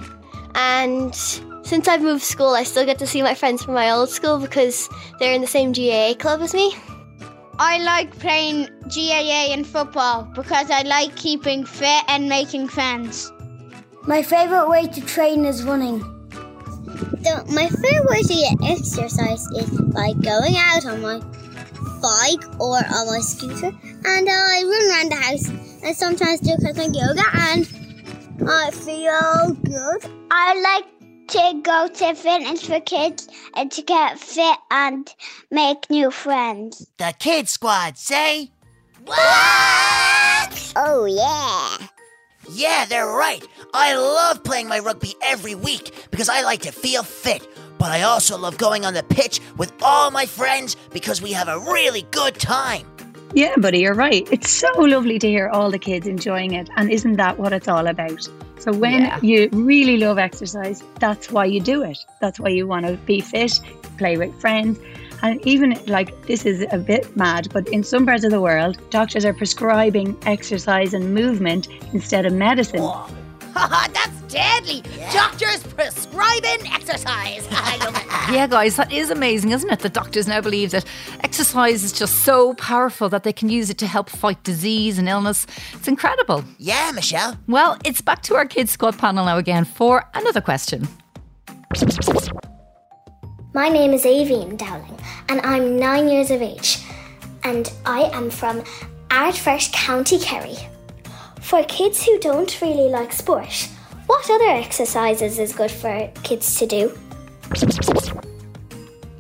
And 0.56 1.14
since 1.14 1.88
I've 1.90 2.02
moved 2.02 2.24
school, 2.24 2.56
I 2.56 2.64
still 2.64 2.86
get 2.86 2.98
to 3.00 3.08
see 3.08 3.22
my 3.22 3.36
friends 3.36 3.64
from 3.64 3.74
my 3.74 3.92
old 3.92 4.10
school 4.10 4.40
because 4.40 4.90
they're 5.20 5.34
in 5.34 5.42
the 5.42 5.48
same 5.48 5.74
GAA 5.74 6.14
club 6.18 6.42
as 6.42 6.54
me. 6.54 6.74
I 7.60 7.80
like 7.80 8.18
playing 8.18 8.70
GAA 8.88 9.52
and 9.52 9.68
football 9.68 10.24
because 10.24 10.72
I 10.72 10.84
like 10.84 11.14
keeping 11.18 11.66
fit 11.66 12.04
and 12.08 12.30
making 12.30 12.70
friends. 12.70 13.34
My 14.08 14.24
favourite 14.24 14.70
way 14.70 14.88
to 14.88 15.02
train 15.02 15.44
is 15.44 15.64
running. 15.64 16.00
So 17.24 17.44
my 17.50 17.68
favourite 17.68 18.10
way 18.10 18.22
to 18.22 18.34
get 18.34 18.72
exercise 18.72 19.46
is 19.58 19.70
by 19.94 20.14
going 20.14 20.56
out 20.56 20.86
on 20.86 21.02
my 21.02 21.20
bike 22.02 22.60
or 22.60 22.78
on 22.78 23.08
my 23.08 23.20
scooter 23.20 23.68
and 23.68 24.30
I 24.30 24.64
run 24.64 24.90
around 24.90 25.12
the 25.12 25.16
house 25.16 25.50
and 25.84 25.96
sometimes 25.96 26.40
do 26.42 26.56
cosmic 26.58 26.96
yoga 26.96 27.24
and 27.34 27.68
I 28.48 28.72
feel 28.72 29.54
good. 29.64 30.12
I 30.32 30.62
like 30.62 30.86
to 31.30 31.62
go 31.62 31.88
to 31.88 32.16
fitness 32.16 32.66
for 32.66 32.80
kids 32.80 33.28
and 33.56 33.72
to 33.72 33.82
get 33.82 34.20
fit 34.20 34.58
and 34.72 35.14
make 35.52 35.90
new 35.90 36.10
friends. 36.10 36.88
The 36.98 37.14
Kid 37.20 37.48
Squad 37.48 37.98
say, 37.98 38.52
What? 39.06 40.74
Oh, 40.76 41.06
yeah. 41.06 41.88
Yeah, 42.52 42.86
they're 42.86 43.06
right. 43.06 43.46
I 43.74 43.96
love 43.96 44.44
playing 44.44 44.68
my 44.68 44.80
rugby 44.80 45.14
every 45.22 45.54
week 45.54 45.94
because 46.10 46.30
I 46.30 46.42
like 46.42 46.62
to 46.62 46.72
feel 46.72 47.04
fit. 47.04 47.48
But 47.80 47.92
I 47.92 48.04
also 48.04 48.38
love 48.38 48.58
going 48.58 48.86
on 48.86 48.94
the 48.94 49.04
pitch 49.04 49.40
with 49.58 49.74
all 49.82 50.12
my 50.12 50.26
friends 50.26 50.76
because 50.92 51.22
we 51.22 51.32
have 51.32 51.48
a 51.48 51.58
really 51.58 52.04
good 52.12 52.36
time. 52.36 52.86
Yeah, 53.34 53.56
buddy, 53.56 53.80
you're 53.80 53.96
right. 53.96 54.28
It's 54.32 54.50
so 54.50 54.70
lovely 54.78 55.18
to 55.18 55.28
hear 55.28 55.48
all 55.48 55.72
the 55.72 55.80
kids 55.80 56.06
enjoying 56.06 56.54
it. 56.54 56.70
And 56.76 56.92
isn't 56.92 57.14
that 57.14 57.40
what 57.40 57.54
it's 57.54 57.70
all 57.70 57.88
about? 57.88 58.28
So, 58.60 58.74
when 58.74 59.04
yeah. 59.04 59.20
you 59.22 59.48
really 59.54 59.98
love 59.98 60.18
exercise, 60.18 60.84
that's 61.00 61.32
why 61.32 61.46
you 61.46 61.62
do 61.62 61.82
it. 61.82 61.98
That's 62.20 62.40
why 62.40 62.50
you 62.50 62.68
want 62.68 62.86
to 62.86 62.98
be 62.98 63.22
fit, 63.22 63.62
play 63.98 64.18
with 64.18 64.38
friends. 64.42 64.78
And 65.22 65.46
even 65.46 65.80
like 65.88 66.26
this 66.28 66.46
is 66.46 66.66
a 66.72 66.78
bit 66.78 67.16
mad, 67.16 67.48
but 67.54 67.68
in 67.70 67.84
some 67.84 68.06
parts 68.06 68.26
of 68.26 68.32
the 68.32 68.42
world, 68.42 68.78
doctors 68.90 69.24
are 69.24 69.34
prescribing 69.34 70.18
exercise 70.26 70.94
and 70.94 71.14
movement 71.14 71.70
instead 71.94 72.26
of 72.26 72.34
medicine. 72.34 72.82
Haha, 72.82 73.88
that's 73.94 74.19
deadly. 74.30 74.84
Yeah. 74.98 75.12
Doctors 75.12 75.64
prescribing 75.64 76.68
exercise. 76.72 77.48
yeah, 78.32 78.48
guys, 78.48 78.76
that 78.78 78.92
is 78.92 79.10
amazing, 79.10 79.52
isn't 79.52 79.70
it? 79.70 79.80
The 79.80 79.90
doctors 79.90 80.28
now 80.28 80.40
believe 80.42 80.72
that 80.72 80.86
exercise 81.22 81.84
is 81.84 81.92
just 81.92 82.24
so 82.24 82.54
powerful 82.54 83.10
that 83.10 83.24
they 83.24 83.34
can 83.34 83.50
use 83.50 83.70
it 83.70 83.78
to 83.80 83.88
help 83.88 84.10
fight 84.10 84.42
disease 84.44 84.98
and 84.98 85.10
illness. 85.10 85.46
It's 85.74 85.88
incredible. 85.88 86.44
Yeah, 86.58 86.92
Michelle. 86.94 87.38
Well, 87.48 87.78
it's 87.84 88.02
back 88.02 88.22
to 88.24 88.36
our 88.36 88.46
Kids 88.46 88.72
Squad 88.72 88.98
panel 88.98 89.26
now 89.26 89.38
again 89.38 89.66
for 89.66 90.06
another 90.14 90.42
question. 90.42 90.88
My 93.54 93.68
name 93.68 93.94
is 93.94 94.06
Avian 94.06 94.56
Dowling, 94.56 94.98
and 95.28 95.42
I'm 95.42 95.78
nine 95.80 96.08
years 96.08 96.30
of 96.30 96.42
age, 96.42 96.78
and 97.44 97.72
I 97.86 98.04
am 98.14 98.30
from 98.30 98.62
Ardfert, 99.10 99.72
County 99.74 100.20
Kerry. 100.20 100.58
For 101.42 101.64
kids 101.64 102.04
who 102.04 102.20
don't 102.20 102.62
really 102.62 102.90
like 102.90 103.12
sport, 103.12 103.70
what 104.10 104.28
other 104.28 104.50
exercises 104.50 105.38
is 105.38 105.54
good 105.54 105.70
for 105.70 106.12
kids 106.24 106.58
to 106.58 106.66
do? 106.66 106.98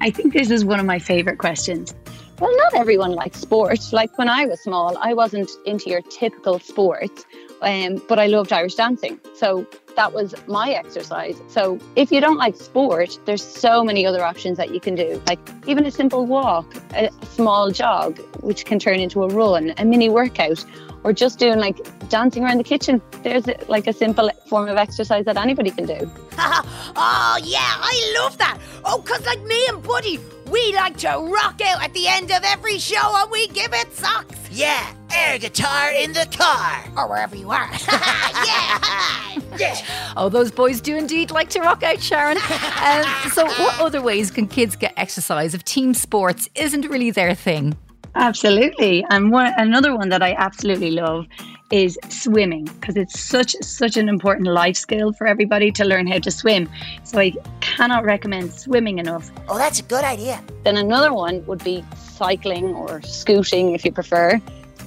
I 0.02 0.10
think 0.10 0.34
this 0.34 0.50
is 0.50 0.66
one 0.66 0.80
of 0.80 0.88
my 0.88 0.98
favourite 0.98 1.38
questions. 1.38 1.94
Well, 2.40 2.56
not 2.58 2.74
everyone 2.74 3.12
likes 3.12 3.40
sport. 3.40 3.80
Like 3.94 4.18
when 4.18 4.30
I 4.30 4.48
was 4.48 4.62
small, 4.62 4.98
I 4.98 5.14
wasn't 5.14 5.52
into 5.68 5.92
your 5.92 6.02
typical 6.02 6.58
sports, 6.58 7.24
um, 7.62 8.02
but 8.10 8.18
I 8.18 8.26
loved 8.26 8.52
Irish 8.52 8.76
dancing. 8.76 9.20
So 9.36 9.68
that 9.96 10.12
was 10.14 10.34
my 10.48 10.72
exercise. 10.72 11.40
So 11.50 11.78
if 11.96 12.12
you 12.12 12.20
don't 12.20 12.38
like 12.38 12.56
sport, 12.56 13.20
there's 13.26 13.44
so 13.44 13.84
many 13.84 14.08
other 14.08 14.24
options 14.24 14.58
that 14.58 14.74
you 14.74 14.80
can 14.80 14.96
do. 14.96 15.22
Like 15.28 15.40
even 15.68 15.86
a 15.86 15.92
simple 15.92 16.26
walk, 16.26 16.66
a, 16.96 17.10
a 17.10 17.26
small 17.28 17.70
jog, 17.70 18.18
which 18.42 18.66
can 18.66 18.80
turn 18.80 19.00
into 19.00 19.22
a 19.22 19.28
run, 19.28 19.76
a 19.78 19.86
mini 19.86 20.10
workout, 20.10 20.66
or 21.04 21.14
just 21.14 21.40
doing 21.40 21.60
like 21.60 21.78
dancing 22.10 22.44
around 22.44 22.58
the 22.58 22.64
kitchen. 22.64 23.02
There's 23.24 23.46
like 23.68 23.88
a 23.88 23.94
simple 23.94 24.30
form 24.48 24.68
of 24.70 24.78
exercise 24.78 25.26
that 25.26 25.38
anybody 25.38 25.72
can 25.72 25.86
do. 25.86 26.12
oh, 26.38 27.40
yeah, 27.44 27.60
I 27.60 28.16
love 28.20 28.38
that. 28.38 28.60
Oh, 28.86 29.02
because 29.02 29.26
like 29.26 29.42
me 29.44 29.66
and 29.68 29.82
Buddy, 29.82 30.20
we 30.50 30.74
like 30.74 30.98
to 30.98 31.10
rock 31.10 31.62
out 31.62 31.84
at 31.84 31.94
the 31.94 32.08
end 32.08 32.32
of 32.32 32.44
every 32.44 32.80
show 32.80 33.14
and 33.16 33.30
we 33.32 33.48
give 33.48 33.74
it 33.74 33.94
socks. 33.94 34.36
Yeah, 34.52 34.94
air 35.14 35.38
guitar 35.38 35.92
in 35.92 36.14
the 36.14 36.28
car. 36.36 36.84
Or 36.98 37.08
wherever 37.08 37.36
you 37.36 37.52
are. 37.52 37.70
yeah. 37.92 39.38
yeah. 39.58 39.78
Oh, 40.18 40.30
those 40.30 40.52
boys 40.52 40.82
do 40.82 40.96
indeed 40.98 41.32
like 41.32 41.50
to 41.50 41.60
rock 41.60 41.84
out, 41.84 42.02
Sharon. 42.02 42.38
Um, 42.80 43.06
so, 43.32 43.46
what 43.46 43.80
other 43.82 44.02
ways 44.02 44.32
can 44.32 44.48
kids 44.48 44.76
get 44.76 44.94
exercise 44.96 45.54
if 45.54 45.64
team 45.66 45.94
sports 45.94 46.48
isn't 46.56 46.86
really 46.88 47.12
their 47.12 47.36
thing? 47.36 47.78
Absolutely. 48.16 49.06
And 49.10 49.32
one, 49.32 49.54
another 49.58 49.96
one 49.96 50.10
that 50.10 50.22
I 50.22 50.34
absolutely 50.34 50.92
love 50.92 51.26
is 51.72 52.00
swimming 52.10 52.66
because 52.66 52.96
it's 52.96 53.20
such 53.20 53.56
such 53.62 53.96
an 53.96 54.10
important 54.10 54.48
life 54.48 54.76
skill 54.76 55.14
for 55.14 55.28
everybody 55.28 55.72
to 55.72 55.86
learn 55.86 56.08
how 56.08 56.18
to 56.20 56.32
swim. 56.32 56.68
So 57.04 57.20
I 57.20 57.34
cannot 57.62 58.04
recommend 58.06 58.52
swimming 58.54 58.98
enough. 58.98 59.30
Oh, 59.48 59.58
that's 59.58 59.80
a 59.80 59.84
good 59.84 60.04
idea. 60.04 60.42
Then 60.64 60.78
another 60.78 61.14
one 61.14 61.46
would 61.46 61.64
be 61.64 61.84
cycling 61.96 62.74
or 62.74 63.02
scooting 63.04 63.76
if 63.76 63.86
you 63.86 63.92
prefer. 63.92 64.42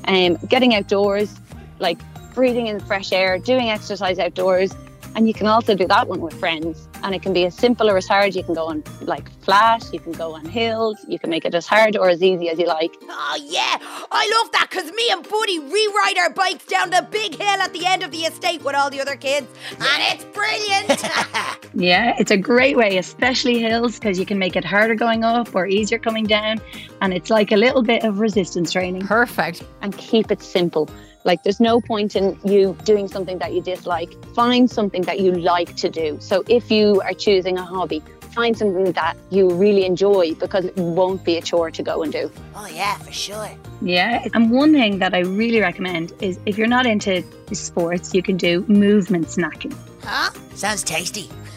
Um, 0.09 0.37
getting 0.49 0.75
outdoors, 0.75 1.39
like 1.79 1.99
breathing 2.35 2.67
in 2.67 2.81
fresh 2.81 3.13
air, 3.13 3.39
doing 3.39 3.71
exercise 3.71 4.19
outdoors. 4.19 4.75
And 5.15 5.29
you 5.29 5.35
can 5.35 5.47
also 5.47 5.75
do 5.75 5.87
that 5.87 6.09
one 6.09 6.21
with 6.21 6.35
friends. 6.39 6.89
And 7.03 7.15
it 7.15 7.23
can 7.23 7.33
be 7.33 7.45
as 7.45 7.55
simple 7.55 7.91
or 7.91 7.97
as 7.97 8.07
hard. 8.07 8.35
You 8.35 8.45
can 8.45 8.55
go 8.55 8.67
on 8.67 8.83
like 9.01 9.31
flat, 9.43 9.89
you 9.93 10.01
can 10.01 10.13
go 10.13 10.35
on 10.35 10.45
hills, 10.45 10.99
you 11.09 11.19
can 11.19 11.31
make 11.31 11.45
it 11.45 11.55
as 11.55 11.67
hard 11.67 11.97
or 11.97 12.09
as 12.09 12.23
easy 12.23 12.49
as 12.49 12.59
you 12.59 12.67
like. 12.67 12.95
Oh, 13.03 13.39
yeah. 13.45 13.79
I 14.11 14.41
love 14.41 14.53
that 14.53 14.69
because 14.71 14.91
me 14.93 15.09
and 15.11 15.29
Buddy 15.29 15.59
rewrite 15.59 16.19
our 16.19 16.31
bikes 16.31 16.67
down 16.67 16.91
the 16.91 17.07
big 17.11 17.35
hill 17.35 17.61
at 17.61 17.73
the 17.73 17.85
end 17.87 18.03
of 18.03 18.11
the 18.11 18.21
estate 18.21 18.63
with 18.63 18.75
all 18.75 18.91
the 18.91 19.01
other 19.01 19.17
kids. 19.17 19.47
And 19.73 20.03
it's 20.13 20.25
brilliant. 20.25 21.03
Yeah, 21.75 22.15
it's 22.19 22.31
a 22.31 22.37
great 22.37 22.77
way, 22.77 22.99
especially 22.99 23.59
hills, 23.59 23.99
because 23.99 24.19
you 24.19 24.27
can 24.27 24.39
make 24.39 24.57
it 24.57 24.65
harder 24.65 24.95
going 24.95 25.25
up 25.25 25.55
or 25.55 25.67
easier 25.67 25.99
coming 25.99 26.25
down. 26.25 26.61
And 27.01 27.15
it's 27.15 27.31
like 27.31 27.51
a 27.51 27.57
little 27.57 27.83
bit 27.83 28.05
of 28.05 28.21
resistance 28.21 28.73
training. 28.73 29.07
Perfect. 29.07 29.63
And 29.81 29.97
keep 29.97 30.31
it 30.31 30.43
simple. 30.43 30.91
Like, 31.25 31.43
there's 31.43 31.61
no 31.61 31.81
point 31.81 32.17
in 32.17 32.39
you 32.45 32.77
doing 32.85 33.09
something 33.09 33.39
that 33.39 33.53
you 33.53 33.63
dislike. 33.63 34.13
Find 34.35 34.71
something 34.71 35.03
that 35.03 35.21
you 35.21 35.33
like 35.33 35.77
to 35.77 35.89
do. 35.89 36.19
So, 36.21 36.43
if 36.49 36.71
you 36.71 37.01
are 37.03 37.15
choosing 37.15 37.59
a 37.59 37.65
hobby, 37.65 38.03
find 38.33 38.57
something 38.57 38.93
that 38.93 39.17
you 39.31 39.51
really 39.51 39.85
enjoy 39.85 40.35
because 40.35 40.65
it 40.65 40.77
won't 40.77 41.23
be 41.25 41.37
a 41.37 41.43
chore 41.43 41.71
to 41.71 41.83
go 41.83 42.03
and 42.03 42.13
do. 42.13 42.31
Oh, 42.55 42.67
yeah, 42.67 42.97
for 42.99 43.13
sure. 43.13 43.51
Yeah, 43.83 44.27
and 44.35 44.51
one 44.51 44.73
thing 44.73 44.99
that 44.99 45.15
I 45.15 45.21
really 45.21 45.61
recommend 45.61 46.13
is 46.21 46.39
if 46.47 46.57
you're 46.57 46.67
not 46.67 46.87
into 46.87 47.23
sports, 47.53 48.15
you 48.15 48.23
can 48.23 48.37
do 48.37 48.65
movement 48.69 49.27
snacking. 49.27 49.77
Huh? 50.05 50.31
Sounds 50.55 50.83
tasty. 50.83 51.29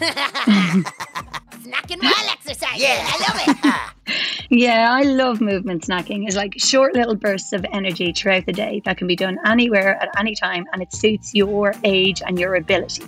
Snacking 1.66 2.00
while 2.02 2.30
exercising. 2.30 2.80
Yeah. 2.80 3.04
I 3.06 3.18
love 3.28 3.40
it. 3.48 3.92
Yeah, 4.48 4.92
I 4.92 5.02
love 5.02 5.40
movement 5.40 5.82
snacking. 5.88 6.24
It's 6.28 6.36
like 6.36 6.54
short 6.56 6.94
little 6.94 7.16
bursts 7.16 7.52
of 7.52 7.66
energy 7.72 8.12
throughout 8.12 8.46
the 8.46 8.52
day 8.52 8.80
that 8.84 8.96
can 8.96 9.08
be 9.08 9.16
done 9.16 9.38
anywhere 9.44 10.00
at 10.00 10.08
any 10.16 10.36
time 10.36 10.64
and 10.72 10.80
it 10.80 10.92
suits 10.92 11.34
your 11.34 11.74
age 11.82 12.22
and 12.24 12.38
your 12.38 12.54
ability. 12.54 13.02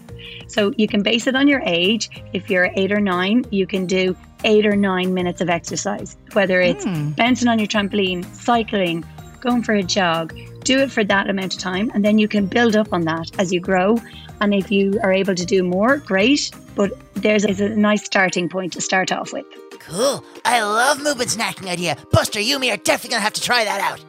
So 0.48 0.72
you 0.76 0.88
can 0.88 1.04
base 1.04 1.28
it 1.28 1.36
on 1.36 1.46
your 1.46 1.60
age. 1.64 2.10
If 2.32 2.50
you're 2.50 2.70
eight 2.74 2.90
or 2.90 2.98
nine, 3.00 3.44
you 3.52 3.68
can 3.68 3.86
do 3.86 4.16
eight 4.42 4.66
or 4.66 4.74
nine 4.74 5.14
minutes 5.14 5.40
of 5.40 5.48
exercise, 5.48 6.16
whether 6.32 6.60
it's 6.60 6.84
Hmm. 6.84 7.10
bouncing 7.10 7.46
on 7.46 7.60
your 7.60 7.68
trampoline, 7.68 8.24
cycling, 8.34 9.04
going 9.40 9.62
for 9.62 9.74
a 9.74 9.82
jog. 9.84 10.34
Do 10.68 10.80
it 10.80 10.90
for 10.90 11.02
that 11.02 11.30
amount 11.30 11.54
of 11.54 11.60
time 11.60 11.90
and 11.94 12.04
then 12.04 12.18
you 12.18 12.28
can 12.28 12.44
build 12.44 12.76
up 12.76 12.92
on 12.92 13.00
that 13.04 13.30
as 13.40 13.50
you 13.54 13.58
grow. 13.58 13.96
And 14.42 14.52
if 14.52 14.70
you 14.70 15.00
are 15.02 15.10
able 15.10 15.34
to 15.34 15.46
do 15.46 15.62
more, 15.62 15.96
great. 15.96 16.50
But 16.74 16.92
there's 17.14 17.44
a 17.44 17.70
nice 17.70 18.04
starting 18.04 18.50
point 18.50 18.74
to 18.74 18.82
start 18.82 19.10
off 19.10 19.32
with. 19.32 19.46
Cool. 19.80 20.22
I 20.44 20.60
love 20.60 21.02
movement 21.02 21.30
snacking 21.30 21.70
idea. 21.70 21.96
Buster, 22.10 22.38
you 22.38 22.56
and 22.56 22.60
me 22.60 22.70
are 22.70 22.76
definitely 22.76 23.14
gonna 23.14 23.22
have 23.22 23.32
to 23.32 23.40
try 23.40 23.64
that 23.64 23.80
out. 23.80 24.04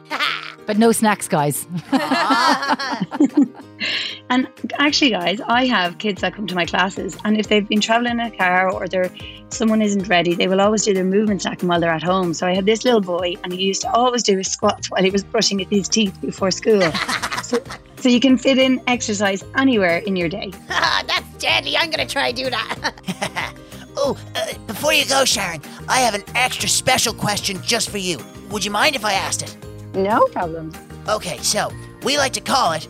But 0.70 0.78
no 0.78 0.92
snacks, 0.92 1.26
guys. 1.26 1.66
And 4.28 4.46
actually, 4.78 5.10
guys, 5.10 5.40
I 5.40 5.66
have 5.66 5.98
kids 5.98 6.20
that 6.20 6.34
come 6.34 6.46
to 6.46 6.54
my 6.54 6.64
classes, 6.64 7.16
and 7.24 7.36
if 7.36 7.48
they've 7.48 7.66
been 7.66 7.80
traveling 7.80 8.20
in 8.20 8.20
a 8.20 8.30
car 8.30 8.70
or 8.70 8.86
they're 8.86 9.10
someone 9.48 9.82
isn't 9.82 10.06
ready, 10.06 10.34
they 10.34 10.46
will 10.46 10.60
always 10.60 10.84
do 10.84 10.94
their 10.94 11.02
movement 11.02 11.40
snacking 11.40 11.64
while 11.64 11.80
they're 11.80 11.90
at 11.90 12.04
home. 12.04 12.34
So 12.34 12.46
I 12.46 12.54
had 12.54 12.66
this 12.66 12.84
little 12.84 13.00
boy, 13.00 13.34
and 13.42 13.52
he 13.52 13.64
used 13.64 13.82
to 13.82 13.90
always 13.90 14.22
do 14.22 14.36
his 14.36 14.46
squats 14.46 14.88
while 14.92 15.02
he 15.02 15.10
was 15.10 15.24
brushing 15.24 15.58
his 15.58 15.88
teeth 15.88 16.16
before 16.20 16.52
school. 16.52 16.82
so, 17.42 17.58
so 17.96 18.08
you 18.08 18.20
can 18.20 18.38
fit 18.38 18.58
in 18.58 18.80
exercise 18.86 19.42
anywhere 19.56 19.96
in 19.96 20.14
your 20.14 20.28
day. 20.28 20.52
That's 20.68 21.36
deadly. 21.38 21.76
I'm 21.76 21.90
going 21.90 22.06
to 22.06 22.12
try 22.12 22.30
do 22.30 22.48
that. 22.48 23.54
Oh, 23.96 24.16
uh, 24.36 24.54
before 24.68 24.92
you 24.92 25.04
go, 25.06 25.24
Sharon, 25.24 25.60
I 25.88 25.98
have 25.98 26.14
an 26.14 26.22
extra 26.36 26.68
special 26.68 27.12
question 27.12 27.60
just 27.60 27.90
for 27.90 27.98
you. 27.98 28.20
Would 28.50 28.64
you 28.64 28.70
mind 28.70 28.94
if 28.94 29.04
I 29.04 29.14
asked 29.14 29.42
it? 29.42 29.56
No 29.94 30.26
problem. 30.26 30.72
Okay, 31.08 31.38
so 31.38 31.70
we 32.02 32.16
like 32.16 32.32
to 32.34 32.40
call 32.40 32.72
it 32.72 32.86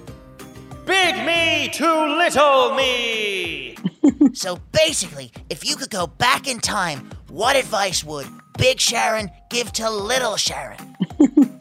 Big 0.87 1.15
me 1.25 1.69
to 1.75 2.17
little 2.17 2.75
me. 2.75 3.77
So 4.35 4.59
basically, 4.73 5.33
if 5.51 5.69
you 5.69 5.77
could 5.77 5.91
go 5.91 6.07
back 6.07 6.47
in 6.47 6.59
time, 6.61 7.11
what 7.29 7.57
advice 7.57 8.05
would 8.05 8.27
Big 8.59 8.79
Sharon 8.81 9.31
give 9.51 9.73
to 9.73 9.91
Little 9.91 10.37
Sharon? 10.37 10.97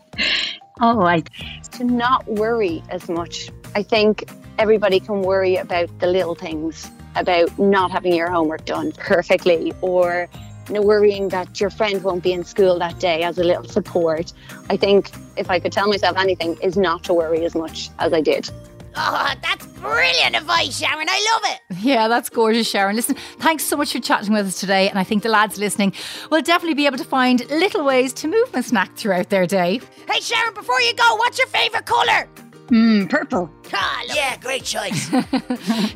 All 0.81 0.95
right. 0.97 1.27
To 1.73 1.83
not 1.83 2.27
worry 2.27 2.83
as 2.89 3.09
much. 3.09 3.49
I 3.75 3.83
think 3.83 4.29
everybody 4.57 4.99
can 4.99 5.21
worry 5.21 5.55
about 5.55 5.89
the 5.99 6.07
little 6.07 6.35
things, 6.35 6.89
about 7.15 7.57
not 7.59 7.91
having 7.91 8.13
your 8.13 8.29
homework 8.29 8.65
done 8.65 8.91
perfectly 8.93 9.73
or 9.81 10.27
you 10.69 10.75
know, 10.75 10.81
worrying 10.81 11.29
that 11.29 11.59
your 11.59 11.69
friend 11.69 12.03
won't 12.03 12.23
be 12.23 12.31
in 12.31 12.43
school 12.43 12.77
that 12.79 12.99
day 12.99 13.23
as 13.23 13.37
a 13.37 13.43
little 13.43 13.63
support. 13.63 14.31
I 14.69 14.77
think 14.77 15.11
if 15.35 15.49
I 15.49 15.59
could 15.59 15.71
tell 15.71 15.87
myself 15.87 16.17
anything, 16.17 16.57
is 16.61 16.77
not 16.77 17.03
to 17.05 17.13
worry 17.13 17.43
as 17.43 17.55
much 17.55 17.89
as 17.99 18.13
I 18.13 18.21
did. 18.21 18.49
Oh, 18.95 19.33
that's 19.41 19.65
brilliant 19.65 20.35
advice, 20.35 20.77
Sharon. 20.79 21.07
I 21.09 21.29
love 21.33 21.51
it. 21.53 21.77
Yeah, 21.83 22.07
that's 22.07 22.29
gorgeous, 22.29 22.69
Sharon. 22.69 22.95
Listen, 22.95 23.15
thanks 23.39 23.63
so 23.63 23.77
much 23.77 23.93
for 23.93 23.99
chatting 23.99 24.33
with 24.33 24.47
us 24.47 24.59
today. 24.59 24.89
And 24.89 24.99
I 24.99 25.03
think 25.03 25.23
the 25.23 25.29
lads 25.29 25.57
listening 25.57 25.93
will 26.29 26.41
definitely 26.41 26.73
be 26.73 26.85
able 26.85 26.97
to 26.97 27.03
find 27.03 27.49
little 27.49 27.85
ways 27.85 28.13
to 28.13 28.27
movement 28.27 28.65
snack 28.65 28.95
throughout 28.95 29.29
their 29.29 29.45
day. 29.47 29.79
Hey, 30.09 30.19
Sharon, 30.19 30.53
before 30.53 30.81
you 30.81 30.93
go, 30.93 31.15
what's 31.15 31.37
your 31.37 31.47
favourite 31.47 31.85
colour? 31.85 32.27
Mm, 32.67 33.09
purple. 33.09 33.49
Ah, 33.73 34.03
look. 34.07 34.15
Yeah, 34.15 34.37
great 34.37 34.63
choice. 34.63 35.09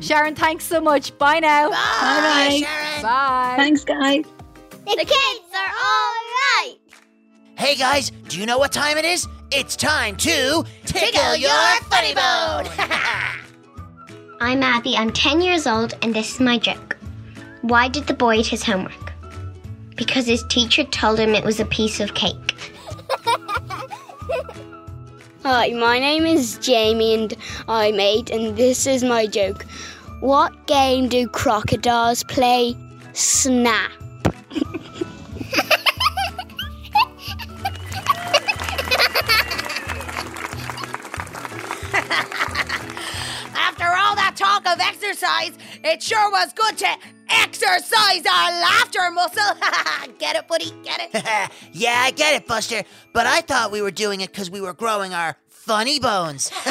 Sharon, 0.00 0.34
thanks 0.34 0.64
so 0.64 0.80
much. 0.80 1.16
Bye 1.18 1.40
now. 1.40 1.70
Bye, 1.70 2.60
Sharon. 2.62 3.02
Bye. 3.02 3.54
Thanks, 3.56 3.84
guys. 3.84 4.24
The 4.84 4.96
kids 4.96 5.54
are 5.54 5.72
all 5.82 6.14
right. 6.40 6.76
Hey 7.56 7.74
guys, 7.74 8.10
do 8.28 8.38
you 8.38 8.44
know 8.44 8.58
what 8.58 8.70
time 8.70 8.98
it 8.98 9.04
is? 9.04 9.26
It's 9.50 9.76
time 9.76 10.14
to 10.18 10.64
tickle 10.84 11.36
your 11.36 11.50
funny 11.84 12.12
bone. 12.14 12.68
I'm 14.40 14.62
Abby, 14.62 14.94
I'm 14.94 15.10
10 15.10 15.40
years 15.40 15.66
old, 15.66 15.94
and 16.02 16.14
this 16.14 16.34
is 16.34 16.40
my 16.40 16.58
joke. 16.58 16.98
Why 17.62 17.88
did 17.88 18.06
the 18.06 18.12
boy 18.12 18.36
eat 18.36 18.46
his 18.46 18.62
homework? 18.62 19.14
Because 19.96 20.26
his 20.26 20.44
teacher 20.50 20.84
told 20.84 21.18
him 21.18 21.34
it 21.34 21.44
was 21.44 21.60
a 21.60 21.64
piece 21.64 21.98
of 22.00 22.12
cake. 22.14 22.54
Hi, 25.44 25.70
my 25.70 25.98
name 25.98 26.26
is 26.26 26.58
Jamie 26.58 27.14
and 27.14 27.34
I'm 27.68 27.98
eight, 27.98 28.28
and 28.28 28.54
this 28.54 28.86
is 28.86 29.02
my 29.02 29.26
joke. 29.26 29.64
What 30.20 30.66
game 30.66 31.08
do 31.08 31.26
crocodiles 31.26 32.22
play? 32.22 32.76
Snap. 33.14 33.90
Of 44.74 44.80
exercise, 44.80 45.52
it 45.84 46.02
sure 46.02 46.30
was 46.30 46.52
good 46.52 46.76
to 46.78 46.88
exercise 47.30 48.26
our 48.26 48.50
laughter 48.60 49.10
muscle. 49.12 49.56
Get 50.18 50.36
it, 50.36 50.48
buddy? 50.48 50.72
Get 50.82 51.00
it? 51.00 51.50
yeah, 51.72 52.02
I 52.04 52.10
get 52.10 52.34
it, 52.34 52.46
Buster, 52.46 52.82
but 53.12 53.26
I 53.26 53.40
thought 53.40 53.70
we 53.70 53.82
were 53.82 53.90
doing 53.90 54.20
it 54.20 54.30
because 54.30 54.50
we 54.50 54.60
were 54.60 54.72
growing 54.72 55.14
our 55.14 55.36
funny 55.48 55.98
bones. 55.98 56.50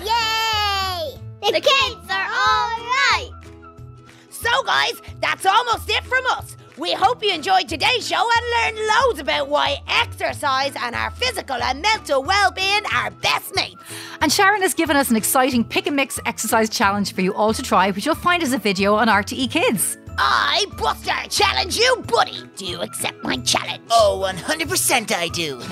Yay! 0.00 1.18
The 1.40 1.60
kids 1.60 2.10
are 2.10 2.26
all 2.26 2.76
right. 2.80 3.30
So, 4.30 4.62
guys, 4.64 5.00
that's 5.20 5.46
almost 5.46 5.88
it 5.88 6.04
from 6.04 6.24
us. 6.26 6.56
We 6.78 6.92
hope 6.92 7.22
you 7.22 7.32
enjoyed 7.32 7.68
today's 7.68 8.06
show 8.06 8.16
and 8.16 8.76
learned 8.76 8.88
loads 8.88 9.18
about 9.18 9.48
why 9.48 9.78
exercise 9.88 10.74
and 10.78 10.94
our 10.94 11.10
physical 11.10 11.56
and 11.56 11.80
mental 11.80 12.22
well 12.22 12.50
being 12.50 12.82
are 12.94 13.10
best 13.10 13.54
mates. 13.54 13.82
And 14.20 14.30
Sharon 14.30 14.60
has 14.60 14.74
given 14.74 14.94
us 14.94 15.08
an 15.08 15.16
exciting 15.16 15.64
pick 15.64 15.86
and 15.86 15.96
mix 15.96 16.20
exercise 16.26 16.68
challenge 16.68 17.14
for 17.14 17.22
you 17.22 17.32
all 17.32 17.54
to 17.54 17.62
try, 17.62 17.90
which 17.92 18.04
you'll 18.04 18.14
find 18.14 18.42
as 18.42 18.52
a 18.52 18.58
video 18.58 18.94
on 18.94 19.08
RTE 19.08 19.50
Kids. 19.50 19.96
I, 20.18 20.64
Buster, 20.78 21.12
challenge 21.28 21.76
you, 21.76 22.02
buddy. 22.06 22.42
Do 22.56 22.64
you 22.64 22.80
accept 22.80 23.22
my 23.22 23.36
challenge? 23.38 23.82
oh, 23.90 24.22
100% 24.26 25.12
I 25.14 25.28
do. 25.28 25.62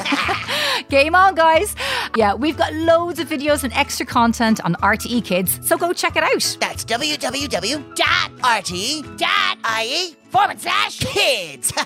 Game 0.89 1.15
on, 1.15 1.35
guys. 1.35 1.75
Yeah, 2.17 2.35
we've 2.35 2.57
got 2.57 2.73
loads 2.75 3.19
of 3.19 3.29
videos 3.29 3.65
and 3.65 3.73
extra 3.73 4.07
content 4.07 4.65
on 4.65 4.75
RTE 4.77 5.25
Kids, 5.25 5.59
so 5.67 5.77
go 5.77 5.93
check 5.93 6.17
it 6.17 6.23
out. 6.23 6.57
That's 6.61 6.85
www. 6.85 7.95
Dad, 7.95 8.31
RTE. 8.39 9.17
Dad, 9.17 9.59
IE. 9.83 10.17
forward 10.31 10.61
slash, 10.61 10.99
Kids. 11.01 11.73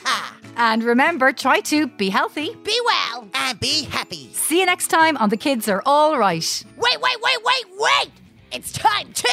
And 0.60 0.82
remember, 0.82 1.30
try 1.30 1.60
to 1.60 1.86
be 1.86 2.10
healthy. 2.10 2.52
be 2.64 2.76
well. 2.84 3.28
and 3.32 3.60
be 3.60 3.84
happy. 3.84 4.28
See 4.32 4.58
you 4.58 4.66
next 4.66 4.88
time 4.88 5.16
on 5.18 5.28
The 5.28 5.36
Kids 5.36 5.68
Are 5.68 5.80
All 5.86 6.18
Right. 6.18 6.64
Wait, 6.76 7.00
wait, 7.00 7.16
wait, 7.22 7.38
wait, 7.44 7.64
wait. 7.78 8.10
It's 8.50 8.72
time 8.72 9.12
to, 9.12 9.28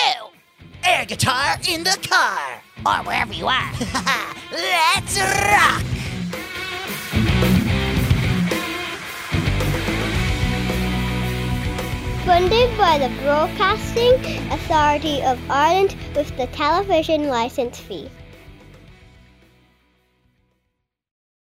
Air 0.84 1.04
guitar 1.06 1.58
in 1.68 1.84
the 1.84 1.98
car 2.08 2.62
or 2.86 2.98
wherever 3.04 3.34
you 3.34 3.48
are. 3.48 3.72
Let's 4.52 5.20
rock! 5.20 5.82
Funded 12.26 12.78
by 12.78 12.98
the 12.98 13.14
Broadcasting 13.22 14.14
Authority 14.52 15.22
of 15.24 15.40
Ireland 15.50 15.96
with 16.16 16.36
the 16.38 16.48
television 16.48 17.28
license 17.28 17.80
fee. 17.80 18.10